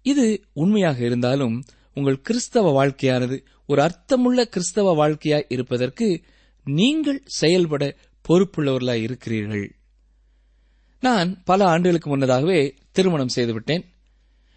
இது 0.01 0.43
உண்மையாக 0.53 1.05
இருந்தாலும் 1.05 1.63
உங்கள் 1.93 2.21
கிறிஸ்தவ 2.21 2.85
வாழ்க்கையானது 2.85 3.45
ஒரு 3.67 3.81
அர்த்தமுள்ள 3.81 4.45
கிறிஸ்தவ 4.45 5.07
வாழ்க்கையாய் 5.07 5.45
இருப்பதற்கு 5.47 6.23
நீங்கள் 6.63 7.21
செயல்பட 7.25 7.95
பொறுப்புள்ளவர்களாய் 8.29 9.01
இருக்கிறீர்கள். 9.01 9.75
நான் 10.99 11.43
பல 11.43 11.65
ஆண்டுகளுக்கு 11.65 12.09
முன்னதாகவே 12.09 12.75
திருமணம் 12.91 13.27
செய்துவிட்டேன். 13.27 13.92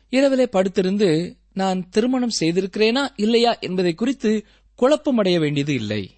இரவிலே 0.09 0.49
படுத்திருந்து 0.53 1.37
நான் 1.53 1.89
திருமணம் 1.89 2.37
செய்திருக்கிறேனா 2.41 3.09
இல்லையா 3.17 3.59
என்பதை 3.59 3.95
குறித்து 3.95 4.47
குழப்பமடைய 4.79 5.39
வேண்டியது 5.39 5.75
இல்லை. 5.75 6.15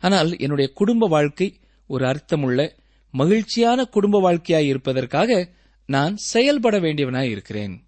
ஆனால் 0.00 0.38
என்னுடைய 0.38 0.72
குடும்ப 0.74 1.06
வாழ்க்கை 1.06 1.60
ஒரு 1.86 2.06
அர்த்தமுள்ள 2.06 2.76
மகிழ்ச்சியான 3.10 3.84
குடும்ப 3.84 4.20
வாழ்க்கையாய் 4.20 4.66
இருப்பதற்காக 4.66 5.50
நான் 5.86 6.16
செயல்பட 6.16 6.80
வேண்டியவனாய் 6.80 7.30
இருக்கிறேன். 7.30 7.86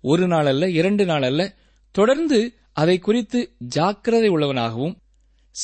ஒரு 0.00 0.26
நாள் 0.26 0.46
அல்ல 0.46 0.70
இரண்டு 0.70 1.04
நாள் 1.04 1.22
அல்ல 1.22 1.54
தொடர்ந்து 1.90 2.54
அதை 2.72 2.98
குறித்து 2.98 3.54
ஜாக்கிரதை 3.58 4.28
உள்ளவனாகவும் 4.28 4.96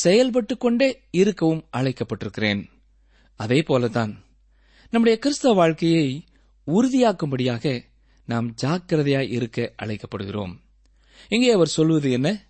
செயல்பட்டுக் 0.04 0.58
கொண்டே 0.58 1.00
இருக்கவும் 1.10 1.68
அழைக்கப்பட்டிருக்கிறேன். 1.76 2.68
அதே 3.36 3.60
போலதான் 3.60 4.14
நம்முடைய 4.90 5.18
கிறிஸ்தவ 5.18 5.54
வாழ்க்கையை 5.54 6.24
உறுதியாக்கும்படியாக 6.66 7.90
நாம் 8.24 8.54
ஜாக்கிரதையாய் 8.62 9.30
இருக்க 9.30 9.72
அழைக்கப்படுகிறோம். 9.82 10.60
இங்கே 11.28 11.50
அவர் 11.50 11.66
சொல்வது 11.66 12.10
என்ன? 12.10 12.46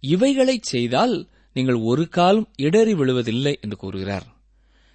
இவைகளை 0.00 0.58
செய்தால் 0.62 1.28
நீங்கள் 1.52 1.74
ஒரு 1.74 2.08
காலம் 2.08 2.48
இடறி 2.56 2.94
விழுவதில்லை 2.94 3.60
என்று 3.60 3.76
கூறுகிறார். 3.76 4.36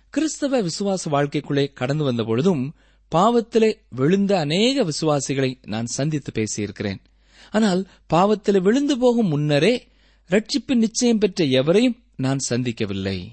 கிறிஸ்தவ 0.10 0.62
விசுவாச 0.62 1.10
வாழ்க்கைக்குள்ளே 1.12 1.74
கடந்து 1.74 2.04
வந்த 2.04 2.24
பொழுதும் 2.24 2.76
பாவத்திலே 3.16 3.76
விழுந்த 3.90 4.40
அநேக 4.40 4.84
விசுவாசிகளை 4.84 5.58
நான் 5.66 5.86
சந்தித்து 5.86 6.44
பேசியிருக்கிறேன். 6.44 6.98
ஆனால் 7.52 7.88
பாவத்திலே 8.14 8.62
விழுந்து 8.62 8.98
போகும் 8.98 9.28
முன்னரே 9.28 9.88
ரட்சிப்பு 10.30 10.76
நிச்சயம் 10.76 11.18
பெற்ற 11.18 11.46
எவரையும் 11.46 12.04
நான் 12.16 12.40
சந்திக்கவில்லை. 12.50 13.28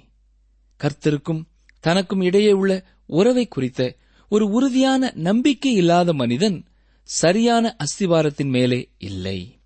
கர்த்தருக்கும் 0.80 1.42
தனக்கும் 1.80 2.20
இடையே 2.20 2.52
உள்ள 2.52 2.84
உறவை 3.06 3.48
குறித்த 3.48 3.96
ஒரு 4.28 4.46
உறுதியான 4.46 5.12
நம்பிக்கை 5.14 5.72
இல்லாத 5.72 6.12
மனிதன் 6.12 6.64
சரியான 7.12 7.76
அஸ்திவாரத்தின் 7.84 8.50
மேலே 8.50 8.88
இல்லை. 8.98 9.60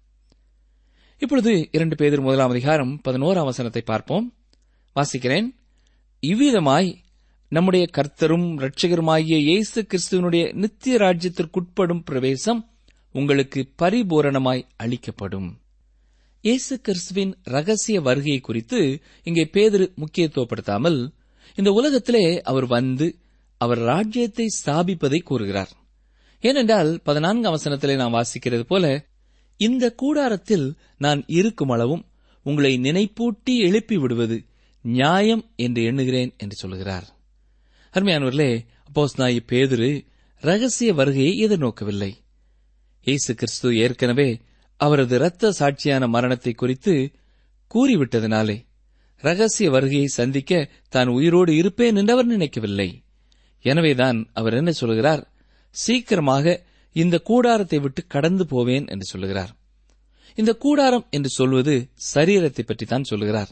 இப்பொழுது 1.19 1.69
இரண்டு 1.73 1.95
பேர் 1.95 2.21
முதலாம் 2.21 2.51
அதிகாரம் 2.51 3.01
பதினோராம் 3.05 3.45
வசனத்தை 3.45 3.83
பார்ப்போம். 3.83 4.35
வாசிக்கிறேன். 4.97 5.49
இவ்விதமாய் 6.23 6.95
நம்முடைய 7.49 7.87
கர்த்தரும் 7.93 8.47
இரட்சகருமாகிய 8.59 9.37
இயேசு 9.41 9.87
கிறிஸ்துவனுடைய 9.91 10.55
நித்திய 10.55 10.97
ராஜ்யத்திற்குட்படும் 10.99 12.03
பிரவேசம் 12.05 12.71
உங்களுக்கு 13.13 13.73
பரிபூரணமாய் 13.83 14.67
அளிக்கப்படும். 14.77 15.61
இயேசு 16.41 16.81
கிறிஸ்துவின் 16.81 17.37
ரகசிய 17.43 18.01
வருகையை 18.01 18.41
குறித்து 18.41 19.03
இங்கே 19.23 19.51
பேதரு 19.53 19.95
முக்கியத்துவப்படுத்தாமல் 19.97 21.09
இந்த 21.55 21.73
உலகத்திலே 21.73 22.41
அவர் 22.43 22.67
வந்து 22.67 23.19
அவர் 23.57 23.79
ராஜ்யத்தை 23.79 24.47
ஸ்தாபிப்பதை 24.61 25.23
கூறுகிறார். 25.23 25.73
ஏனென்றால் 26.41 27.01
பதினான்காம் 27.03 27.57
வசனத்திலே 27.57 27.97
நாம் 27.97 28.15
வாசிக்கிறது 28.15 28.61
போல 28.61 29.07
இந்த 29.57 29.93
கூடாரத்தில் 29.93 30.75
நான் 30.99 31.25
இருக்கும் 31.27 31.69
அளவும் 31.69 32.07
உங்களை 32.43 32.79
நினைப்பூட்டி 32.79 33.45
எழுப்பி 33.45 33.97
விடுவது 33.97 34.45
நியாயம் 34.83 35.51
என்று 35.57 35.85
எண்ணுகிறேன் 35.85 36.35
என்று 36.37 36.57
சொல்லுகிறார் 36.57 37.13
அருமையானவர்களே 37.95 38.67
அப்போஸ் 38.89 39.17
நாய் 39.17 39.45
பேதுரு 39.53 40.07
ரகசிய 40.41 40.95
வருகையை 40.95 41.49
எதிர்நோக்கவில்லை. 41.49 42.13
இயேசு 43.03 43.35
கிறிஸ்து 43.35 43.77
ஏற்கனவே 43.77 44.41
அவரது 44.77 45.15
இரத்த 45.15 45.53
சாட்சியான 45.59 46.09
மரணத்தை 46.09 46.53
குறித்து 46.53 47.13
கூறிவிட்டதனாலே 47.75 48.67
ரகசிய 49.17 49.71
வருகையை 49.71 50.07
சந்திக்க 50.07 50.71
தான் 50.89 51.09
உயிரோடு 51.09 51.57
இருப்பேன் 51.57 51.97
என்று 51.97 52.13
அவர் 52.13 52.27
நினைக்கவில்லை. 52.27 53.03
எனவேதான் 53.61 54.31
அவர் 54.33 54.55
என்ன 54.55 54.73
சொல்கிறார்? 54.73 55.34
சீக்கிரமாக 55.83 56.57
இந்த 56.97 57.17
கூடாரத்தை 57.19 57.79
விட்டு 57.79 58.03
கடந்து 58.07 58.45
போவேன் 58.47 58.87
என்று 58.87 59.05
சொல்லுகிறார். 59.05 59.53
இந்த 60.39 60.53
கூடாரம் 60.55 61.07
என்று 61.11 61.31
சொல்வது 61.31 61.75
சரீரத்தை 62.15 62.63
பற்றி 62.67 62.87
தான் 62.87 63.09
சொல்லுகிறார். 63.11 63.51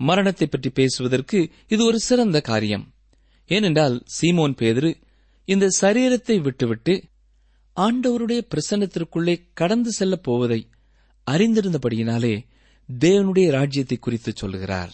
மரணத்தை 0.00 0.46
பற்றி 0.48 0.70
பேசுவதற்கு 0.70 1.38
இது 1.68 1.82
ஒரு 1.84 1.98
சிறந்த 2.00 2.38
காரியம். 2.40 2.84
ஏனென்றால் 3.50 3.96
சீமோன் 4.16 4.54
பேதுரு 4.60 4.90
இந்த 5.48 5.66
சரீரத்தை 5.80 6.36
விட்டுவிட்டு 6.40 6.94
ஆண்டவருடைய 7.76 8.40
பிரசன்னத்திற்குள்ளே 8.52 9.34
கடந்து 9.54 9.90
செல்லப் 9.92 10.22
போவதை 10.22 10.60
அறிந்திருந்தபடியினாலே 11.26 12.34
தேவனுடைய 12.88 13.48
ராஜ்யத்தை 13.50 13.96
குறித்து 13.98 14.30
சொல்லுகிறார். 14.34 14.92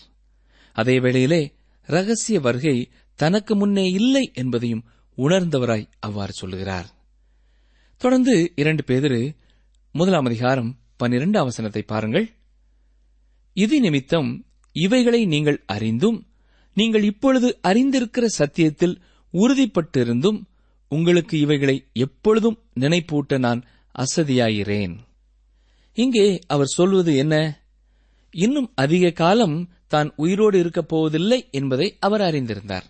அதே 0.76 0.96
வேளையிலே 0.98 1.42
ரகசிய 1.88 2.36
வருகை 2.40 2.76
தனக்கு 3.18 3.52
முன்னே 3.56 3.86
இல்லை 3.98 4.24
என்பதையும் 4.34 4.84
உணர்ந்தவராய் 5.16 5.88
அவ்வாறு 5.98 6.32
சொல்லுகிறார். 6.32 6.88
தொடர்ந்து 7.96 8.52
இரண்டு 8.56 8.82
பேதரு 8.86 9.36
முதலாம் 9.94 10.24
அதிகாரம் 10.24 10.70
பன்னிரண்டு 10.96 11.38
அவசனத்தை 11.44 11.82
பாருங்கள். 11.86 12.26
இது 13.56 13.80
நிமித்தம் 13.80 14.30
இவைகளை 14.72 15.20
நீங்கள் 15.26 15.62
அறிந்தும் 15.66 16.18
நீங்கள் 16.76 17.02
இப்பொழுது 17.02 17.58
அறிந்திருக்கிற 17.62 18.24
சத்தியத்தில் 18.38 18.96
உறுதிப்பட்டிருந்தும் 19.34 20.40
உங்களுக்கு 20.88 21.38
இவைகளை 21.38 21.76
எப்பொழுதும் 21.92 22.58
நினைப்பூட்ட 22.80 23.38
நான் 23.38 23.64
அசதியாயிறேன். 23.94 24.94
இங்கே 25.94 26.26
அவர் 26.46 26.66
சொல்வது 26.66 27.16
என்ன? 27.16 27.34
இன்னும் 28.30 28.72
அதிக 28.74 29.10
காலம் 29.10 29.56
தான் 29.88 30.12
உயிரோடு 30.16 30.58
இருக்கப் 30.58 30.88
போவதில்லை 30.88 31.48
என்பதை 31.50 31.96
அவர் 32.00 32.20
அறிந்திருந்தார். 32.20 32.86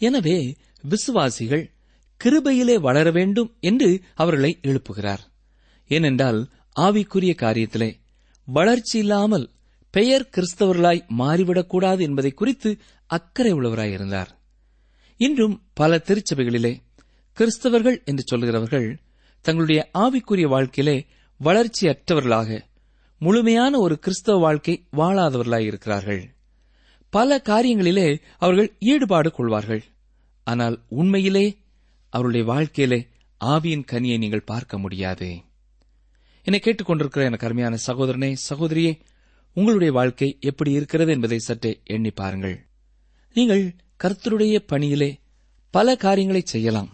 எனவே 0.00 0.56
விசுவாசிகள் 0.82 1.70
கிருபையிலே 2.24 2.80
வளர 2.80 3.10
வேண்டும் 3.10 3.54
என்று 3.60 4.02
அவர்களை 4.14 4.58
எழுப்புகிறார். 4.62 5.18
ஏனென்றால் 5.88 6.48
ஆவிக்குரிய 6.80 7.34
காரியத்திலே 7.36 7.94
வளர்ச்சி 8.44 8.98
இல்லாமல் 8.98 9.50
பெயர் 9.90 10.28
கிறிஸ்தவர்களாய் 10.36 11.08
மாறிவிடக்கூடாது 11.18 12.00
என்பதை 12.00 12.30
குறித்து 12.30 12.78
அக்கறை 13.06 13.52
உள்ளவராயிருந்தார் 13.52 14.28
இன்றும் 15.16 15.62
பல 15.74 15.96
திருச்சபைகளிலே 15.96 16.76
கிறிஸ்தவர்கள் 17.36 18.04
என்று 18.04 18.22
சொல்கிறவர்கள் 18.26 18.98
தங்களுடைய 19.40 19.88
ஆவிக்குரிய 19.94 20.48
வாழ்க்கையிலே 20.48 21.06
வளர்ச்சியற்றவர்களாக 21.40 22.60
முழுமையான 23.18 23.78
ஒரு 23.78 23.98
கிறிஸ்தவ 23.98 24.38
வாழ்க்கை 24.38 24.86
வாழாதவர்களாயிருக்கிறார்கள் 24.92 26.22
பல 27.10 27.42
காரியங்களிலே 27.44 28.20
அவர்கள் 28.38 28.76
ஈடுபாடு 28.78 29.30
கொள்வார்கள். 29.30 29.84
ஆனால் 30.46 30.76
உண்மையிலே 30.88 31.46
அவருடைய 32.10 32.46
வாழ்க்கையிலே 32.46 32.98
ஆவியின் 33.40 33.88
கனியை 33.92 34.18
நீங்கள் 34.18 34.48
பார்க்க 34.52 34.78
முடியாது. 34.78 35.28
என்னை 36.44 36.60
கேட்டுக்கொண்டிருக்கிற 36.64 37.22
எனக்கு 37.22 37.46
அருமையான 37.46 37.78
சகோதரனே 37.86 38.36
சகோதரியே 38.48 38.92
உங்களுடைய 39.54 39.92
வாழ்க்கை 39.92 40.28
எப்படி 40.40 40.70
இருக்கிறது 40.72 41.12
என்பதை 41.12 41.38
சற்றே 41.38 41.80
எண்ணி 41.84 42.10
பாருங்கள். 42.10 42.56
நீங்கள் 43.34 43.74
கர்த்தருடைய 44.04 44.58
பணியிலே 44.66 45.10
பல 45.70 45.96
காரியங்களை 45.96 46.42
செய்யலாம். 46.44 46.90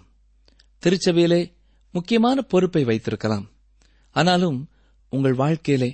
திருச்சபையிலே 0.83 1.41
முக்கியமான 1.93 2.43
பொறுப்பை 2.43 2.85
வைத்திருக்கலாம். 2.85 3.47
ஆனாலும் 4.11 4.59
உங்கள் 5.11 5.35
வாழ்க்கையிலே 5.35 5.91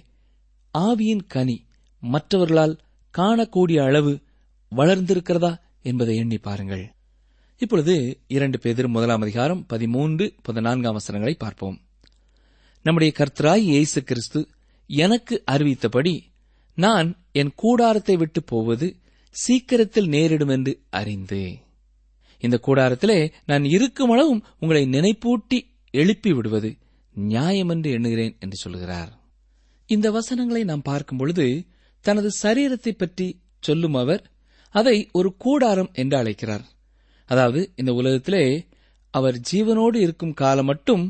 ஆவியின் 0.78 1.24
கனி 1.26 1.56
மற்றவர்களால் 2.02 2.78
காணக்கூடிய 3.14 3.78
அளவு 3.84 4.12
வளர்ந்திருக்கிறதா 4.76 5.52
என்பதை 5.82 6.16
எண்ணி 6.16 6.38
பாருங்கள். 6.38 6.84
இப்பொழுது 7.60 8.20
இரண்டு 8.26 8.58
பேர் 8.58 8.86
முதலாம் 8.86 9.20
அதிகாரம் 9.20 9.66
பதிமூன்று 9.66 10.34
பதினான்காம் 10.42 10.92
வசனங்களை 10.92 11.34
பார்ப்போம். 11.34 11.80
நம்முடைய 12.82 13.12
கர்த்தராய் 13.18 13.64
இயேசு 13.64 14.02
கிறிஸ்து 14.02 14.48
எனக்கு 14.86 15.42
அறிவித்தபடி 15.50 16.22
நான் 16.74 17.08
என் 17.32 17.52
கூடாரத்தை 17.54 18.16
விட்டு 18.16 18.42
போவது 18.42 18.96
சீக்கிரத்தில் 19.30 20.08
நேரிடும் 20.08 20.48
என்று 20.48 20.80
அறிந்து. 20.90 21.58
இந்த 22.40 22.60
கூடாரத்திலே 22.66 23.32
நான் 23.46 23.64
இருக்கும் 23.64 24.10
அளவும் 24.10 24.44
உங்களை 24.58 24.84
நினைப்பூட்டி 24.84 25.60
எழுப்பி 25.90 26.32
விடுவது 26.32 26.76
நியாயமென்று 27.14 27.90
எண்ணுகிறேன் 27.90 28.36
என்று 28.40 28.56
சொல்கிறார். 28.56 29.12
இந்த 29.86 30.10
வசனங்களை 30.10 30.64
நாம் 30.64 30.82
பார்க்கும் 30.82 31.18
பொழுது 31.18 31.66
தனது 32.00 32.28
சரீரத்தை 32.42 32.92
பற்றி 32.96 33.42
சொல்லும் 33.60 33.94
அவர் 33.94 34.30
அதை 34.70 35.08
ஒரு 35.12 35.36
கூடாரம் 35.36 35.90
என்று 35.92 36.16
அழைக்கிறார். 36.16 36.77
அதாவது 37.28 37.72
இந்த 37.76 37.92
உலகத்திலே 37.92 38.66
அவர் 39.10 39.40
ஜீவனோடு 39.52 39.96
இருக்கும் 39.96 40.34
காலம் 40.34 40.64
மட்டும் 40.64 41.04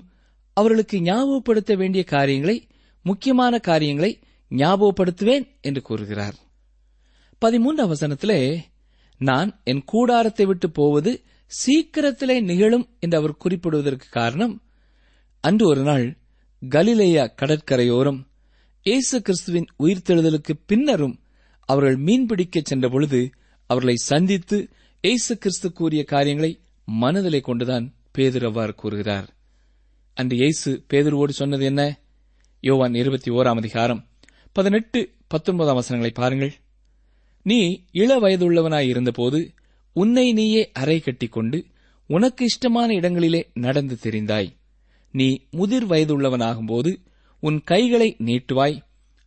அவர்களுக்கு 0.54 0.98
ஞாபகப்படுத்த 0.98 1.76
வேண்டிய 1.76 2.04
காரியங்களை 2.04 2.68
முக்கியமான 3.02 3.58
காரியங்களை 3.58 4.20
ஞாபகப்படுத்துவேன் 4.50 5.46
என்று 5.60 5.82
கூறுகிறார். 5.82 6.36
பதிமூன்று 7.38 7.86
அவசனத்திலே 7.86 8.58
நான் 9.18 9.60
என் 9.64 9.84
கூடாரத்தை 9.84 10.46
விட்டு 10.46 10.70
போவது 10.70 11.22
சீக்கிரத்திலே 11.46 12.40
நிகழும் 12.40 12.88
என்று 12.98 13.16
அவர் 13.18 13.36
குறிப்பிடுவதற்கு 13.36 14.06
காரணம் 14.10 14.62
அன்று 15.40 15.66
ஒரு 15.66 15.82
நாள் 15.82 16.06
கலிலேயா 16.62 17.26
கடற்கரையோரம் 17.26 18.26
இயேசு 18.86 19.22
கிறிஸ்துவின் 19.22 19.68
உயிர்த்தெழுதலுக்கு 19.78 20.52
பின்னரும் 20.66 21.20
அவர்கள் 21.68 21.96
மீன்பிடிக்கச் 21.96 22.70
சென்றபொழுது 22.74 23.20
அவர்களை 23.66 23.94
சந்தித்து 23.94 24.70
இயேசு 25.04 25.38
கிறிஸ்து 25.38 25.72
கூறிய 25.72 26.04
காரியங்களை 26.04 26.60
மனதிலே 26.84 27.40
கொண்டுதான் 27.40 27.94
பேதர் 28.12 28.44
அவ்வாறு 28.44 28.74
கூறுகிறார். 28.74 29.26
அன்று 30.14 30.36
இயேசு 30.36 30.84
பேதுருவோடு 30.90 31.28
சொன்னது 31.28 31.64
என்ன? 31.64 31.82
யோவான் 32.60 32.94
இருபத்தி 32.94 33.30
ஓராம் 33.30 33.56
அதிகாரம் 33.56 34.08
பதினெட்டு 34.52 35.14
பத்தொன்பதாம் 35.28 35.74
வசனங்களை 35.74 36.12
பாருங்கள். 36.14 36.52
நீ 37.42 37.86
இள 37.92 38.18
வயதுள்ளவனாய் 38.18 38.88
இருந்தபோது 38.88 39.52
உன்னை 39.92 40.32
நீயே 40.32 40.70
அறை 40.72 41.00
கட்டிக்கொண்டு 41.00 41.66
உனக்கு 42.06 42.44
இஷ்டமான 42.44 42.94
இடங்களிலே 42.94 43.50
நடந்து 43.54 43.98
தெரிந்தாய். 44.02 44.50
நீ 45.10 45.46
முதிர் 45.50 45.86
வயதுள்ளவனாகும்போது 45.86 46.96
உன் 47.40 47.60
கைகளை 47.64 48.16
நீட்டுவாய். 48.18 48.76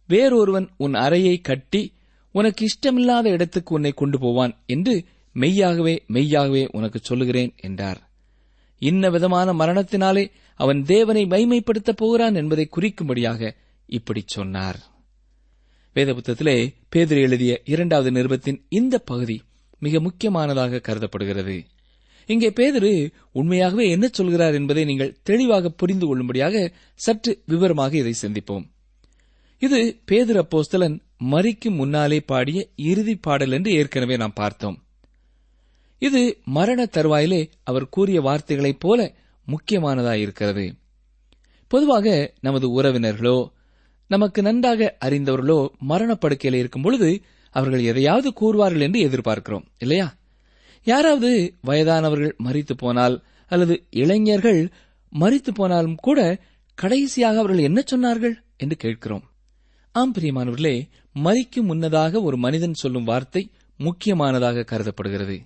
வேறொருவன் 0.08 0.70
உன் 0.78 0.94
அறையை 0.94 1.38
கட்டி 1.42 1.94
உனக்கு 2.32 2.66
இஷ்டமில்லாத 2.66 3.26
இடத்துக்கு 3.30 3.76
உன்னை 3.76 3.92
கொண்டு 3.92 4.20
போவான் 4.20 4.64
என்று 4.66 5.06
மெய்யாகவே 5.34 6.04
மெய்யாகவே 6.08 6.67
உனக்கு 6.72 7.00
சொல்லுகிறேன் 7.04 7.54
என்றார். 7.58 8.10
இன்ன 8.80 9.10
விதமான 9.10 9.54
மரணத்தினாலே 9.54 10.32
அவன் 10.56 10.84
தேவனை 10.84 11.26
மைமைப்படுத்தப் 11.26 11.96
போகிறான் 11.96 12.36
என்பதை 12.36 12.70
குறிக்கும்படியாக 12.78 13.56
இப்படிச் 13.86 14.28
சொன்னார். 14.28 14.80
வேதபுத்தத்திலே 15.96 16.74
பேதுரு 16.96 17.22
எழுதிய 17.22 17.62
இரண்டாவது 17.65 18.12
நிருபத்தின் 18.12 18.62
இந்த 18.70 19.00
பகுதி 19.00 19.41
மிக 19.80 20.00
முக்கியமானதாக 20.00 20.80
கருதப்படுகிறது. 20.80 21.65
இங்கே 22.26 22.50
பேதரு 22.50 23.12
உண்மையாகவே 23.32 23.89
என்ன 23.89 24.08
சொல்கிறார் 24.08 24.54
என்பதை 24.54 24.86
நீங்கள் 24.86 25.17
தெளிவாக 25.24 25.70
புரிந்து 25.70 26.06
கொள்ளும்படியாக 26.06 26.72
சற்று 26.96 27.41
விவரமாக 27.46 27.98
இதை 27.98 28.13
சிந்திப்போம். 28.22 28.65
இது 29.60 30.00
பேதர் 30.06 30.46
அப்போஸ்தலன் 30.46 31.00
மறிக்கும் 31.30 31.76
முன்னாலே 31.76 32.20
பாடிய 32.20 32.67
இறுதி 32.76 33.15
பாடல் 33.15 33.52
என்று 33.52 33.72
ஏற்கனவே 33.72 34.17
நாம் 34.17 34.34
பார்த்தோம். 34.34 34.84
இது 36.02 36.22
மரண 36.44 36.84
தருவாயிலே 36.84 37.42
அவர் 37.64 37.90
கூறிய 37.90 38.22
வார்த்தைகளைப் 38.22 38.80
போல 38.80 39.00
முக்கியமானதாயிருக்கிறது. 39.48 40.66
பொதுவாக 41.68 42.34
நமது 42.40 42.82
உறவினர்களோ 42.82 43.38
நமக்கு 44.08 44.42
நன்றாக 44.42 44.98
அறிந்தவர்களோ 45.06 45.70
மரணப்படுக்கையில் 45.88 46.60
இருக்கும் 46.60 46.82
பொழுது 46.82 47.10
அவர்கள் 47.56 47.84
எதையாவது 47.84 48.30
கூறுவார்கள் 48.42 48.82
என்று 48.82 49.00
எதிர்பார்க்கிறோம் 49.10 49.66
இல்லையா? 49.78 50.08
யாராவது 50.88 51.56
வயதானவர்கள் 51.62 52.36
மறித்து 52.44 52.74
போனால் 52.78 53.24
அல்லது 53.46 53.86
இளைஞர்கள் 53.90 54.62
மறித்து 55.20 55.52
போனாலும் 55.54 55.96
கூட 55.96 56.20
கடைசியாக 56.78 57.38
அவர்கள் 57.38 57.64
என்ன 57.64 57.84
சொன்னார்கள் 57.92 58.36
என்று 58.58 58.76
கேட்கிறோம். 58.76 59.26
ஆம் 59.92 60.14
பிரியமானவர்களே 60.14 60.76
மறிக்கும் 61.16 61.70
முன்னதாக 61.72 62.22
ஒரு 62.22 62.38
மனிதன் 62.38 62.74
சொல்லும் 62.74 63.04
வார்த்தை 63.04 63.44
முக்கியமானதாக 63.80 64.64
கருதப்படுகிறது. 64.64 65.38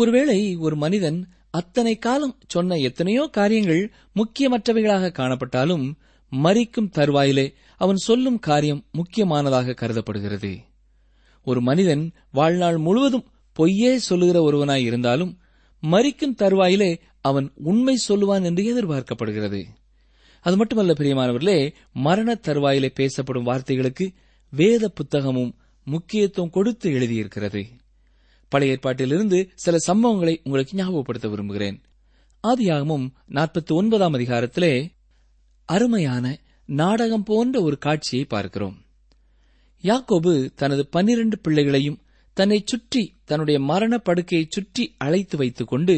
ஒருவேளை 0.00 0.56
ஒரு 0.56 0.76
மனிதன் 0.76 1.18
அத்தனை 1.50 1.98
காலம் 1.98 2.38
சொன்ன 2.46 2.76
எத்தனையோ 2.76 3.22
காரியங்கள் 3.26 3.82
முக்கியமற்றவைகளாக 4.14 5.08
காணப்பட்டாலும் 5.10 5.86
மறிக்கும் 6.32 6.90
தருவாயிலே 6.90 7.52
அவன் 7.76 7.96
சொல்லும் 7.96 8.38
காரியம் 8.38 8.84
முக்கியமானதாக 8.92 9.74
கருதப்படுகிறது. 9.74 10.52
ஒரு 11.44 11.60
மனிதன் 11.60 12.04
வாழ்நாள் 12.32 12.76
முழுவதும் 12.76 13.26
பொய்யே 13.52 13.98
சொல்லுகிற 13.98 14.38
ஒருவனாய் 14.50 14.84
இருந்தாலும் 14.84 15.38
மறிக்கும் 15.82 16.38
தருவாயிலே 16.38 16.90
அவன் 17.20 17.52
உண்மை 17.54 17.96
சொல்லுவான் 18.08 18.44
என்று 18.44 18.64
எதிர்பார்க்கப்படுகிறது. 18.70 19.60
அது 20.40 20.56
மட்டுமல்ல 20.56 20.92
பிரியமானவர்களே 20.92 21.58
மரண 21.92 22.34
தருவாயிலே 22.34 22.90
பேசப்படும் 22.94 23.46
வார்த்தைகளுக்கு 23.46 24.06
வேத 24.50 24.92
புத்தகமும் 24.94 25.52
முக்கியத்துவம் 25.84 26.50
கொடுத்து 26.50 26.92
எழுதியிருக்கிறது. 26.92 27.62
பழைய 28.50 28.74
ஏற்பாட்டிலிருந்து 28.74 29.38
சில 29.54 29.76
சம்பவங்களை 29.86 30.34
உங்களுக்கு 30.42 30.76
ஞாபகப்படுத்த 30.76 31.28
விரும்புகிறேன். 31.28 31.78
ஆதியாகமும் 32.44 33.06
நாற்பத்தி 33.28 33.72
ஒன்பதாம் 33.72 34.14
அதிகாரத்திலே 34.14 34.74
அருமையான 35.68 36.26
நாடகம் 36.68 37.22
போன்ற 37.22 37.56
ஒரு 37.62 37.76
காட்சியை 37.78 38.24
பார்க்கிறோம். 38.24 38.76
யாக்கோபு 39.84 40.32
தனது 40.54 40.82
பன்னிரண்டு 40.86 41.36
பிள்ளைகளையும் 41.38 41.98
தன்னை 42.36 42.58
சுற்றி 42.64 43.02
தன்னுடைய 43.24 43.58
மரண 43.60 43.94
படுக்கையை 43.98 44.46
சுற்றி 44.50 44.84
அழைத்து 44.98 45.36
வைத்துக் 45.36 45.68
கொண்டு 45.68 45.96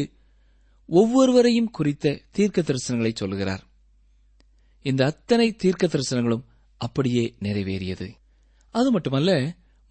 ஒவ்வொருவரையும் 0.89 1.69
குறித்த 1.69 2.15
தீர்க்க 2.31 2.61
தரிசனங்களை 2.61 3.11
சொல்லுகிறார் 3.15 3.63
இந்த 4.85 5.01
அத்தனை 5.05 5.47
தீர்க்க 5.53 5.87
தரிசனங்களும் 5.87 6.45
அப்படியே 6.81 7.25
நிறைவேறியது. 7.39 8.07
அது 8.75 8.91
மட்டுமல்ல 8.91 9.31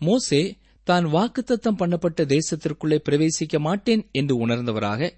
மோசே 0.01 0.41
தான் 0.83 1.05
வாக்குத்தத்தம் 1.05 1.79
பண்ணப்பட்ட 1.79 2.21
தேசத்திற்குள்ளே 2.25 2.99
பிரவேசிக்க 3.09 3.59
மாட்டேன் 3.59 4.09
என்று 4.13 4.47
உணர்ந்தவராக 4.47 5.13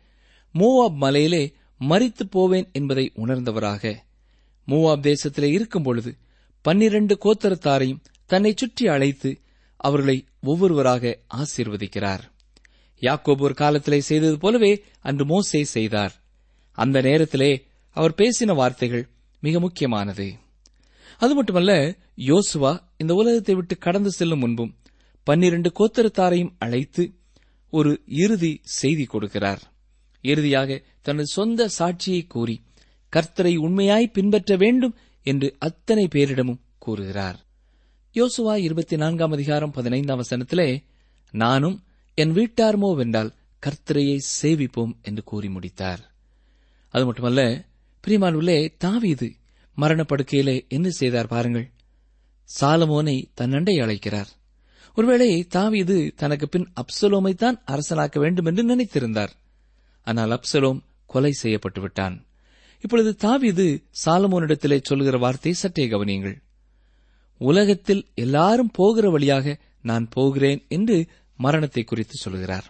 மோவாப் 0.55 0.95
மலையிலே 0.95 1.53
மறித்து 1.81 2.25
போவேன் 2.31 2.69
என்பதை 2.73 3.13
உணர்ந்தவராக. 3.17 3.95
மூவாப் 4.67 5.03
தேசத்திலே 5.03 5.51
இருக்கும் 5.51 5.83
பொழுது 5.83 6.17
பன்னிரண்டு 6.63 7.19
கோத்தரத்தாரையும் 7.25 8.03
தன்னை 8.27 8.53
சுற்றி 8.57 8.89
அழைத்து 8.89 9.41
அவர்களை 9.77 10.27
ஒவ்வொருவராக 10.41 11.19
ஆசீர்வதிக்கிறார். 11.37 12.21
யாக்கோபு 13.01 13.41
ஒரு 13.41 13.55
காலத்திலே 13.55 14.01
செய்தது 14.01 14.39
போலவே 14.39 14.85
அன்று 15.01 15.25
மோசே 15.25 15.65
செய்தார். 15.65 16.15
அந்த 16.73 17.01
நேரத்திலே 17.01 17.67
அவர் 17.91 18.15
பேசின 18.17 18.55
வார்த்தைகள் 18.55 19.09
மிக 19.41 19.61
முக்கியமானது. 19.61 20.35
அது 21.19 21.35
மட்டுமல்ல 21.35 21.97
யோசுவா 22.17 22.83
இந்த 22.97 23.15
உலகத்தை 23.15 23.55
விட்டு 23.55 23.79
கடந்து 23.79 24.11
செல்லும் 24.11 24.39
முன்பும் 24.39 24.75
பன்னிரண்டு 25.25 25.73
கோத்தரத்தாரையும் 25.79 26.55
அழைத்து 26.59 27.15
ஒரு 27.71 28.03
இறுதி 28.07 28.61
செய்தி 28.63 29.07
கொடுக்கிறார். 29.13 29.61
இறுதியாக 30.23 30.83
தனது 31.03 31.27
சொந்த 31.27 31.69
சாட்சியை 31.79 32.27
கூறி 32.27 32.63
கர்த்தரை 33.17 33.57
உண்மையாய் 33.57 34.07
பின்பற்ற 34.07 34.57
வேண்டும் 34.57 34.95
என்று 35.23 35.57
அத்தனை 35.59 36.09
பேரிடமும் 36.15 36.61
கூறுகிறார். 36.79 37.39
யோசுவா 38.15 38.57
இருபத்தி 38.57 38.97
நான்காம் 38.97 39.33
அதிகாரம் 39.33 39.71
பதினைந்தாம் 39.71 40.21
வசனத்திலே 40.21 40.85
நானும் 41.31 41.83
என் 42.15 42.33
வீட்டார்மோ 42.33 42.95
வென்றால் 42.95 43.35
கர்த்தரையை 43.67 44.19
சேவிப்போம் 44.43 44.93
என்று 45.03 45.25
கூறி 45.25 45.49
முடித்தார். 45.49 46.15
அது 46.89 47.05
மட்டுமல்ல 47.05 47.65
பிரிமானுள்ளே 48.07 48.75
தாவீது 48.79 49.35
மரணப்படுக்கையிலே 49.77 50.69
என்ன 50.69 50.89
செய்தார் 50.91 51.27
பாருங்கள். 51.27 51.71
சாலமோனை 52.61 53.25
தன்னண்டை 53.41 53.83
அழைக்கிறார். 53.83 54.29
ஒருவேளை 54.97 55.45
தாவீது 55.49 56.13
தனக்கு 56.17 56.49
பின் 56.49 56.69
அப்சலோமைத்தான் 56.81 57.57
அரசனாக்க 57.67 58.19
வேண்டும் 58.19 58.45
என்று 58.45 58.63
நினைத்திருந்தார். 58.65 59.33
ஆனால் 60.07 60.31
அப்சலோம் 60.31 60.81
கொலை 61.07 61.33
செய்யப்பட்டு 61.33 61.81
விட்டான் 61.81 62.17
இப்பொழுது 62.85 63.15
தாவீது 63.15 63.67
சாலமோனிடத்திலே 64.05 64.79
சொல்கிற 64.83 65.19
வார்த்தையை 65.19 65.61
சற்றே 65.61 65.85
கவனியுங்கள். 65.87 66.37
உலகத்தில் 67.41 68.03
எல்லாரும் 68.15 68.71
போகிற 68.71 69.11
வழியாக 69.11 69.57
நான் 69.83 70.09
போகிறேன் 70.09 70.61
என்று 70.69 70.97
மரணத்தை 71.39 71.85
குறித்து 71.85 72.17
சொல்கிறார். 72.17 72.67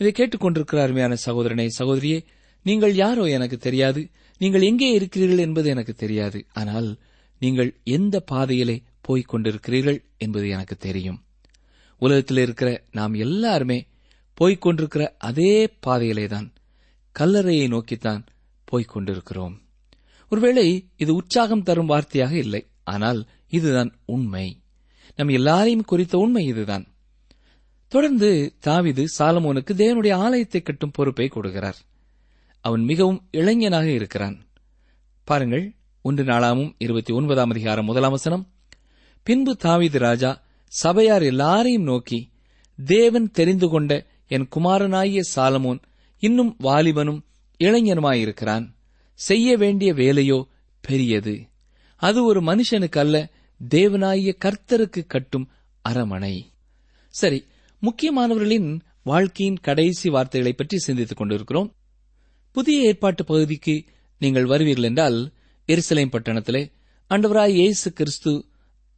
இதை 0.00 0.12
கேட்டுக்கொண்டிருக்கிற 0.12 0.78
அருமையான 0.82 1.16
சகோதரனே 1.26 1.66
சகோதரியே 1.78 2.18
நீங்கள் 2.62 2.94
யாரோ 2.94 3.24
எனக்கு 3.28 3.56
தெரியாது. 3.56 4.02
நீங்கள் 4.40 4.62
எங்கே 4.62 4.88
இருக்கிறீர்கள் 4.92 5.38
என்பது 5.38 5.68
எனக்கு 5.68 5.94
தெரியாது. 5.94 6.44
ஆனால் 6.52 6.98
நீங்கள் 7.38 7.70
எந்த 7.84 8.20
பாதையிலே 8.20 8.76
போய்க் 9.00 9.30
கொண்டிருக்கிறீர்கள் 9.34 9.98
என்பது 10.18 10.48
எனக்கு 10.48 10.76
தெரியும். 10.76 11.18
உலகத்தில் 11.98 12.36
இருக்கிற 12.36 12.82
நாம் 12.90 13.14
எல்லாருமே 13.14 13.86
போய்க் 14.34 14.60
கொண்டிருக்கிற 14.60 15.14
அதே 15.18 15.68
பாதையிலே 15.80 16.26
தான் 16.26 16.52
கல்லறையை 17.18 17.68
நோக்கித்தான் 17.68 18.24
போய்க் 18.64 18.88
கொண்டிருக்கிறோம். 18.88 19.60
ஒருவேளை 20.30 20.88
இது 20.96 21.14
உற்சாகம் 21.14 21.62
தரும் 21.62 21.88
வார்த்தையாக 21.88 22.30
இல்லை 22.30 22.66
ஆனால் 22.84 23.26
இதுதான் 23.48 23.98
உண்மை. 24.04 24.60
நம் 25.16 25.28
எல்லாரையும் 25.28 25.84
குறித்த 25.84 26.18
உண்மை 26.18 26.44
இதுதான். 26.44 26.86
தொடர்ந்து 27.88 28.56
தாவிது 28.66 29.04
சாலமோனுக்கு 29.18 29.72
தேவனுடைய 29.72 30.12
ஆலயத்தை 30.12 30.62
கட்டும் 30.62 30.90
பொறுப்பை 30.90 31.28
கொடுக்கிறார். 31.28 31.74
அவன் 32.60 32.84
மிகவும் 32.84 33.28
இளைஞனாக 33.30 33.90
இருக்கிறான். 33.90 34.46
பாருங்கள் 35.24 35.74
ஒன்று 36.02 36.24
நாளாமும் 36.24 36.74
இருபத்தி 36.78 37.12
ஒன்பதாம் 37.12 37.50
அதிகாரம் 37.50 37.84
முதலாம் 37.84 38.10
வசனம். 38.10 38.48
பின்பு 39.22 39.56
தாவிது 39.64 39.98
ராஜா 39.98 40.42
சபையார் 40.72 41.22
எல்லாரையும் 41.22 41.82
நோக்கி 41.82 42.18
தேவன் 42.78 43.28
தெரிந்து 43.30 43.68
கொண்ட 43.68 43.92
என் 44.26 44.48
குமாரனாகிய 44.48 45.20
சாலமோன் 45.36 45.80
இன்னும் 46.22 46.56
வாலிபனும் 46.62 47.20
இளைஞனுமாயிருக்கிறான். 47.60 48.66
செய்ய 49.20 49.56
வேண்டிய 49.56 49.94
வேலையோ 49.94 50.38
பெரியது. 50.84 51.34
அது 52.02 52.24
ஒரு 52.24 52.40
மனுஷனுக்கு 52.40 52.98
அல்ல 52.98 53.16
தேவனாகிய 53.60 54.32
கர்த்தருக்கு 54.44 55.06
கட்டும் 55.06 55.46
அரமனை. 55.84 56.34
சரி 57.14 57.40
முக்கியமானவர்களின் 57.82 58.80
வாழ்க்கையின் 59.02 59.56
கடைசி 59.56 60.08
வார்த்தைகளை 60.08 60.54
பற்றி 60.56 60.78
சிந்தித்துக் 60.78 61.16
கொண்டிருக்கிறோம். 61.16 61.68
புதிய 62.56 62.86
ஏற்பாட்டு 62.86 63.24
பகுதிக்கு 63.24 63.84
நீங்கள் 64.20 64.44
வருவீர்கள் 64.44 64.82
என்றால் 64.82 65.18
எருசலேம் 65.68 66.12
பட்டணத்திலே 66.14 66.62
அண்டவராய் 67.10 67.56
இயேசு 67.60 67.92
கிறிஸ்து 67.92 68.32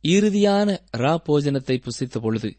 இறுதியான 0.03 0.79
ரா 0.97 1.17
போஜனத்தை 1.27 1.81
புசித்த 1.81 2.21
பொழுது 2.21 2.57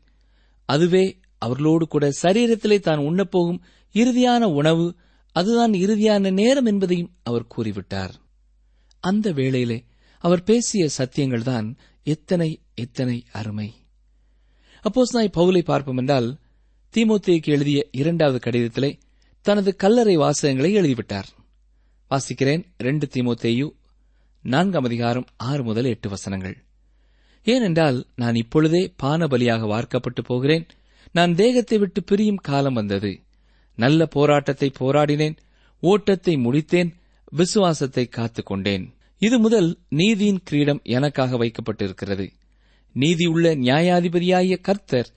அதுவே 0.65 1.19
அவர்களோடு 1.38 1.88
கூட 1.88 2.10
சரீரத்திலே 2.21 2.80
தான் 2.80 2.99
உண்ணப்போகும் 2.99 3.62
இறுதியான 3.93 4.41
உணவு 4.41 4.95
அதுதான் 5.32 5.71
இறுதியான 5.71 6.32
நேரம் 6.32 6.65
என்பதையும் 6.65 7.13
அவர் 7.23 7.45
கூறிவிட்டார். 7.58 8.10
அந்த 8.99 9.32
வேளையிலே 9.32 9.86
அவர் 10.17 10.43
பேசிய 10.43 10.89
சத்தியங்கள்தான் 10.97 11.77
எத்தனை 12.04 12.62
எத்தனை 12.75 13.25
அருமை. 13.32 13.73
அப்போஸ் 14.84 15.13
நாய் 15.13 15.30
பவுலை 15.34 15.63
பார்ப்போம் 15.63 15.97
என்றால் 15.97 16.38
தீமோத்தேக்கு 16.93 17.47
எழுதிய 17.47 17.88
இரண்டாவது 17.91 18.51
கடிதத்திலே 18.51 18.99
தனது 19.41 19.75
கல்லறை 19.75 20.17
வாசகங்களை 20.17 20.75
எழுதிவிட்டார். 20.77 21.30
வாசிக்கிறேன் 22.10 22.63
ரெண்டு 22.77 23.08
தீமோத்தேயு 23.13 23.69
நான்காம் 24.41 24.84
அதிகாரம் 24.84 25.27
ஆறு 25.38 25.63
முதல் 25.63 25.86
எட்டு 25.86 26.10
வசனங்கள். 26.10 26.63
ஏனென்றால் 27.43 28.08
நான் 28.15 28.36
இப்பொழுதே 28.36 28.93
பானபலியாக 29.04 29.67
வார்க்கப்பட்டு 29.67 30.21
போகிறேன். 30.23 30.65
நான் 31.12 31.36
தேகத்தை 31.36 31.77
விட்டு 31.77 32.04
பிரியும் 32.04 32.36
காலம் 32.36 32.73
வந்தது. 32.73 33.21
நல்ல 33.75 34.06
போராட்டத்தை 34.06 34.71
போராடினேன். 34.80 35.38
ஓட்டத்தை 35.80 36.36
முடித்தேன். 36.36 36.91
விசுவாசத்தை 37.32 38.10
காத்துக்கொண்டேன் 38.12 38.86
இது 39.17 39.39
முதல் 39.39 39.77
நீதியின் 39.89 40.41
கிரீடம் 40.43 40.80
எனக்காக 40.84 41.38
வைக்கப்பட்டிருக்கிறது. 41.38 42.32
நீதியுள்ள 42.93 43.56
நியாயாதிபதியாகிய 43.56 44.62
கர்த்தர் 44.62 45.10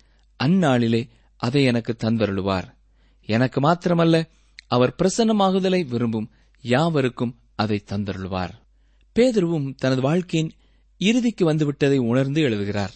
அந்நாளிலே 0.44 1.08
அதை 1.36 1.64
எனக்கு 1.64 1.96
தந்தருளுவார். 2.04 2.68
எனக்கு 3.28 3.60
மாத்திரமல்ல 3.60 4.28
அவர் 4.66 4.94
பிரசன்னமாகுதலை 5.02 5.88
விரும்பும் 5.88 6.30
யாவருக்கும் 6.60 7.38
அதை 7.54 7.82
தந்தருளுவார். 7.86 8.54
பேதுருவும் 9.16 9.74
தனது 9.74 10.00
வாழ்க்கையின் 10.00 10.52
இறுதிக்கு 11.08 11.44
வந்துவிட்டதை 11.50 11.98
உணர்ந்து 12.10 12.40
எழுதுகிறார். 12.42 12.94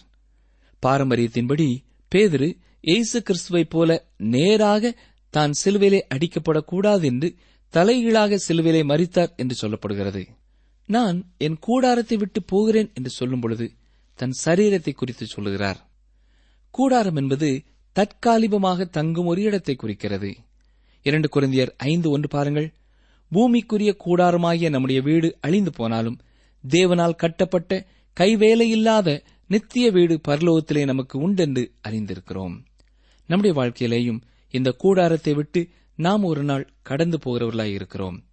பாரம்பரியத்தின்படி 0.83 1.67
பேதுரு 2.11 2.49
இயேசு 2.81 3.17
கிறிஸ்துவைப் 3.19 3.71
போல 3.73 3.89
நேராக 4.33 4.91
தான் 5.33 5.53
சிலுவையிலே 5.61 5.99
அடிக்கப்படக்கூடாது 6.13 7.05
என்று 7.11 7.29
தலைகீழாக 7.73 8.37
சிலுவிலே 8.47 8.81
மறித்தார் 8.91 9.33
என்று 9.35 9.55
சொல்லப்படுகிறது. 9.61 10.21
நான் 10.89 11.17
என் 11.37 11.57
கூடாரத்தை 11.59 12.17
விட்டு 12.17 12.39
போகிறேன் 12.43 12.89
என்று 12.93 13.09
சொல்லும் 13.09 13.39
பொழுது 13.39 13.65
தன் 14.19 14.35
சரீரத்தை 14.45 14.93
குறித்து 14.93 15.25
சொல்லுகிறார். 15.25 15.79
கூடாரம் 16.75 17.15
என்பது 17.15 17.49
தற்காலிகமாக 17.95 18.85
தங்கும் 18.97 19.29
ஒரு 19.31 19.41
இடத்தை 19.41 19.75
குறிக்கிறது. 19.75 20.31
இரண்டு 21.05 21.27
குழந்தையர் 21.29 21.71
ஐந்து 21.91 22.07
ஒன்று 22.09 22.27
பாருங்கள். 22.27 22.67
பூமிக்குரிய 23.31 23.91
கூடாரமாகிய 24.05 24.67
நம்முடைய 24.69 24.99
வீடு 25.01 25.29
அழிந்து 25.41 25.71
போனாலும் 25.71 26.17
தேவனால் 26.63 27.19
கட்டப்பட்ட 27.21 27.73
கைவேலையில்லாத 28.19 29.23
நித்திய 29.47 29.91
வீடு 29.91 30.21
பரலோகத்திலே 30.27 30.85
நமக்கு 30.85 31.19
உண்டென்று 31.19 31.71
அறிந்திருக்கிறோம். 31.87 32.65
நம்முடைய 33.27 33.61
வாழ்க்கையிலேயும் 33.61 34.21
இந்த 34.49 34.71
கூடாரத்தை 34.71 35.33
விட்டு 35.33 35.69
நாம் 35.95 36.23
ஒரு 36.23 36.43
நாள் 36.43 36.69
கடந்து 36.81 37.17
போகிறவர்களாய் 37.17 37.73
இருக்கிறோம். 37.73 38.23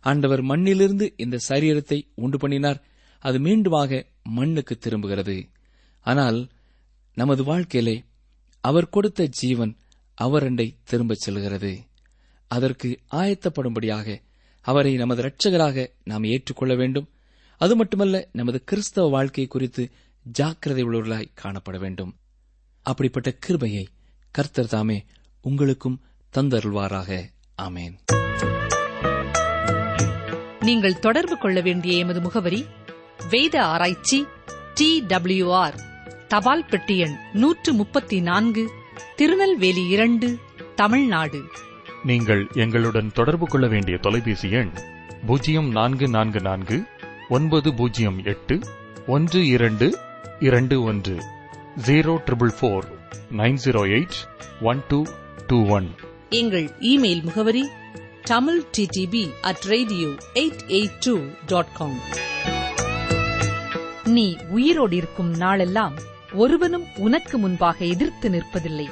ஆண்டவர் 0.00 0.42
மண்ணிலிருந்து 0.42 1.12
இந்த 1.16 1.38
சரீரத்தை 1.48 2.02
உண்டு 2.14 2.38
பண்ணினார். 2.38 2.82
அது 3.18 3.38
மீண்டுமாக 3.38 4.04
மண்ணுக்கு 4.22 4.78
திரும்புகிறது. 4.78 5.48
ஆனால் 6.00 6.48
நமது 7.14 7.44
வாழ்க்கையிலே 7.44 8.04
அவர் 8.60 8.88
கொடுத்த 8.88 9.26
ஜீவன் 9.26 9.76
அவரண்டை 10.22 10.74
திரும்பச் 10.84 11.18
செல்கிறது. 11.18 11.78
அதற்கு 12.46 13.00
ஆயத்தப்படும்படியாக 13.10 14.22
அவரை 14.60 14.94
நமது 14.94 15.22
இரட்சகராக 15.22 15.90
நாம் 16.04 16.24
ஏற்றுக்கொள்ள 16.24 16.74
வேண்டும். 16.74 17.08
அது 17.64 17.76
மட்டுமல்ல 17.76 18.28
நமது 18.32 18.64
கிறிஸ்தவ 18.64 19.08
வாழ்க்கை 19.08 19.46
குறித்து 19.46 19.90
ஜாக்கிரதை 20.22 20.84
உள்ளவர்களாய் 20.84 21.28
காணப்பட 21.44 21.78
வேண்டும். 21.78 22.14
அப்படிப்பட்ட 22.82 23.30
கிருபையை 23.30 23.88
கர்த்தர் 24.30 24.66
தாமே 24.66 25.04
உங்களுக்கும் 25.40 26.00
தந்தருள்வாராக. 26.36 27.22
ஆமேன். 27.62 27.94
நீங்கள் 30.60 30.98
தொடர்பு 30.98 31.38
கொள்ள 31.38 31.60
வேண்டிய 31.60 31.98
எமது 31.98 32.20
முகவரி 32.20 32.66
வேத 33.30 33.64
ஆராய்ச்சி 33.64 34.26
டி 34.74 35.06
ஆர் 35.48 35.80
தபால் 36.28 36.66
பெட்டி 36.66 36.98
எண் 36.98 37.16
நூற்று 37.32 37.72
முப்பத்தி 37.72 38.20
நான்கு 38.20 38.70
திருநெல்வேலி 39.16 39.88
இரண்டு 39.88 40.38
தமிழ்நாடு. 40.74 41.42
நீங்கள் 42.02 42.48
எங்களுடன் 42.52 43.12
தொடர்பு 43.12 43.46
கொள்ள 43.46 43.66
வேண்டிய 43.66 43.96
தொலைபேசி 43.96 44.50
எண் 44.50 44.70
பூஜ்ஜியம் 45.26 45.70
நான்கு 45.70 46.08
நான்கு 46.08 46.40
நான்கு 46.40 46.82
ஒன்பது 47.34 47.68
பூஜ்ஜியம் 47.74 48.16
எட்டு 48.24 48.54
ஒன்று 49.06 49.40
இரண்டு 49.46 49.86
இரண்டு 50.38 50.76
ஒன்று 50.82 51.14
zero 51.86 52.14
triple 52.26 52.52
four 52.58 52.86
nine 53.36 53.58
zero 53.64 53.82
eight 53.94 54.16
one 54.62 54.80
two 54.88 54.98
two 55.46 55.58
one 55.66 55.88
எங்கள் 56.30 56.66
இமெயில் 56.92 57.22
முகவரி 57.22 57.64
Tamil 58.24 58.60
DDP 58.76 59.22
at 59.42 59.64
radio 59.64 60.08
eight 60.34 60.64
eight 60.68 60.98
two 61.06 61.14
dot 61.46 61.72
com 61.72 61.98
நீ 64.14 64.26
உயிரோடு 64.50 64.96
இருக்கும் 64.96 65.32
நாளெல்லாம் 65.36 65.96
ஒருவனும் 66.32 66.86
உனக்கு 66.96 67.38
முன்பாக 67.38 67.78
எதிர்த்து 67.84 68.28
நிற்பதில்லை. 68.30 68.88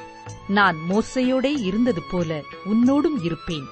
நான் 0.48 0.78
மோசையோடே 0.90 1.52
இருந்தது 1.62 2.04
போல 2.10 2.30
உன்னோடும் 2.72 3.18
இருப்பேன். 3.22 3.66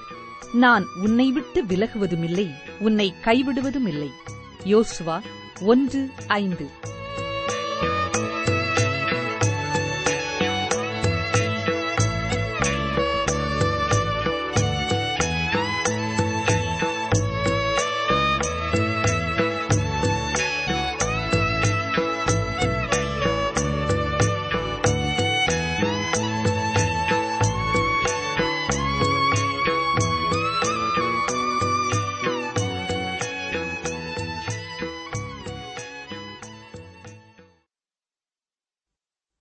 நான் 0.64 0.85
உன்னை 1.02 1.26
விட்டு 1.30 1.62
விலகுவதும் 1.64 2.24
இல்லை 2.24 2.46
உன்னை 2.80 3.09
கைவிடுவதுமில்லை. 3.24 4.11
யோசுவா 4.64 5.23
ஒன்று 5.61 6.11
ஐந்து. 6.27 6.70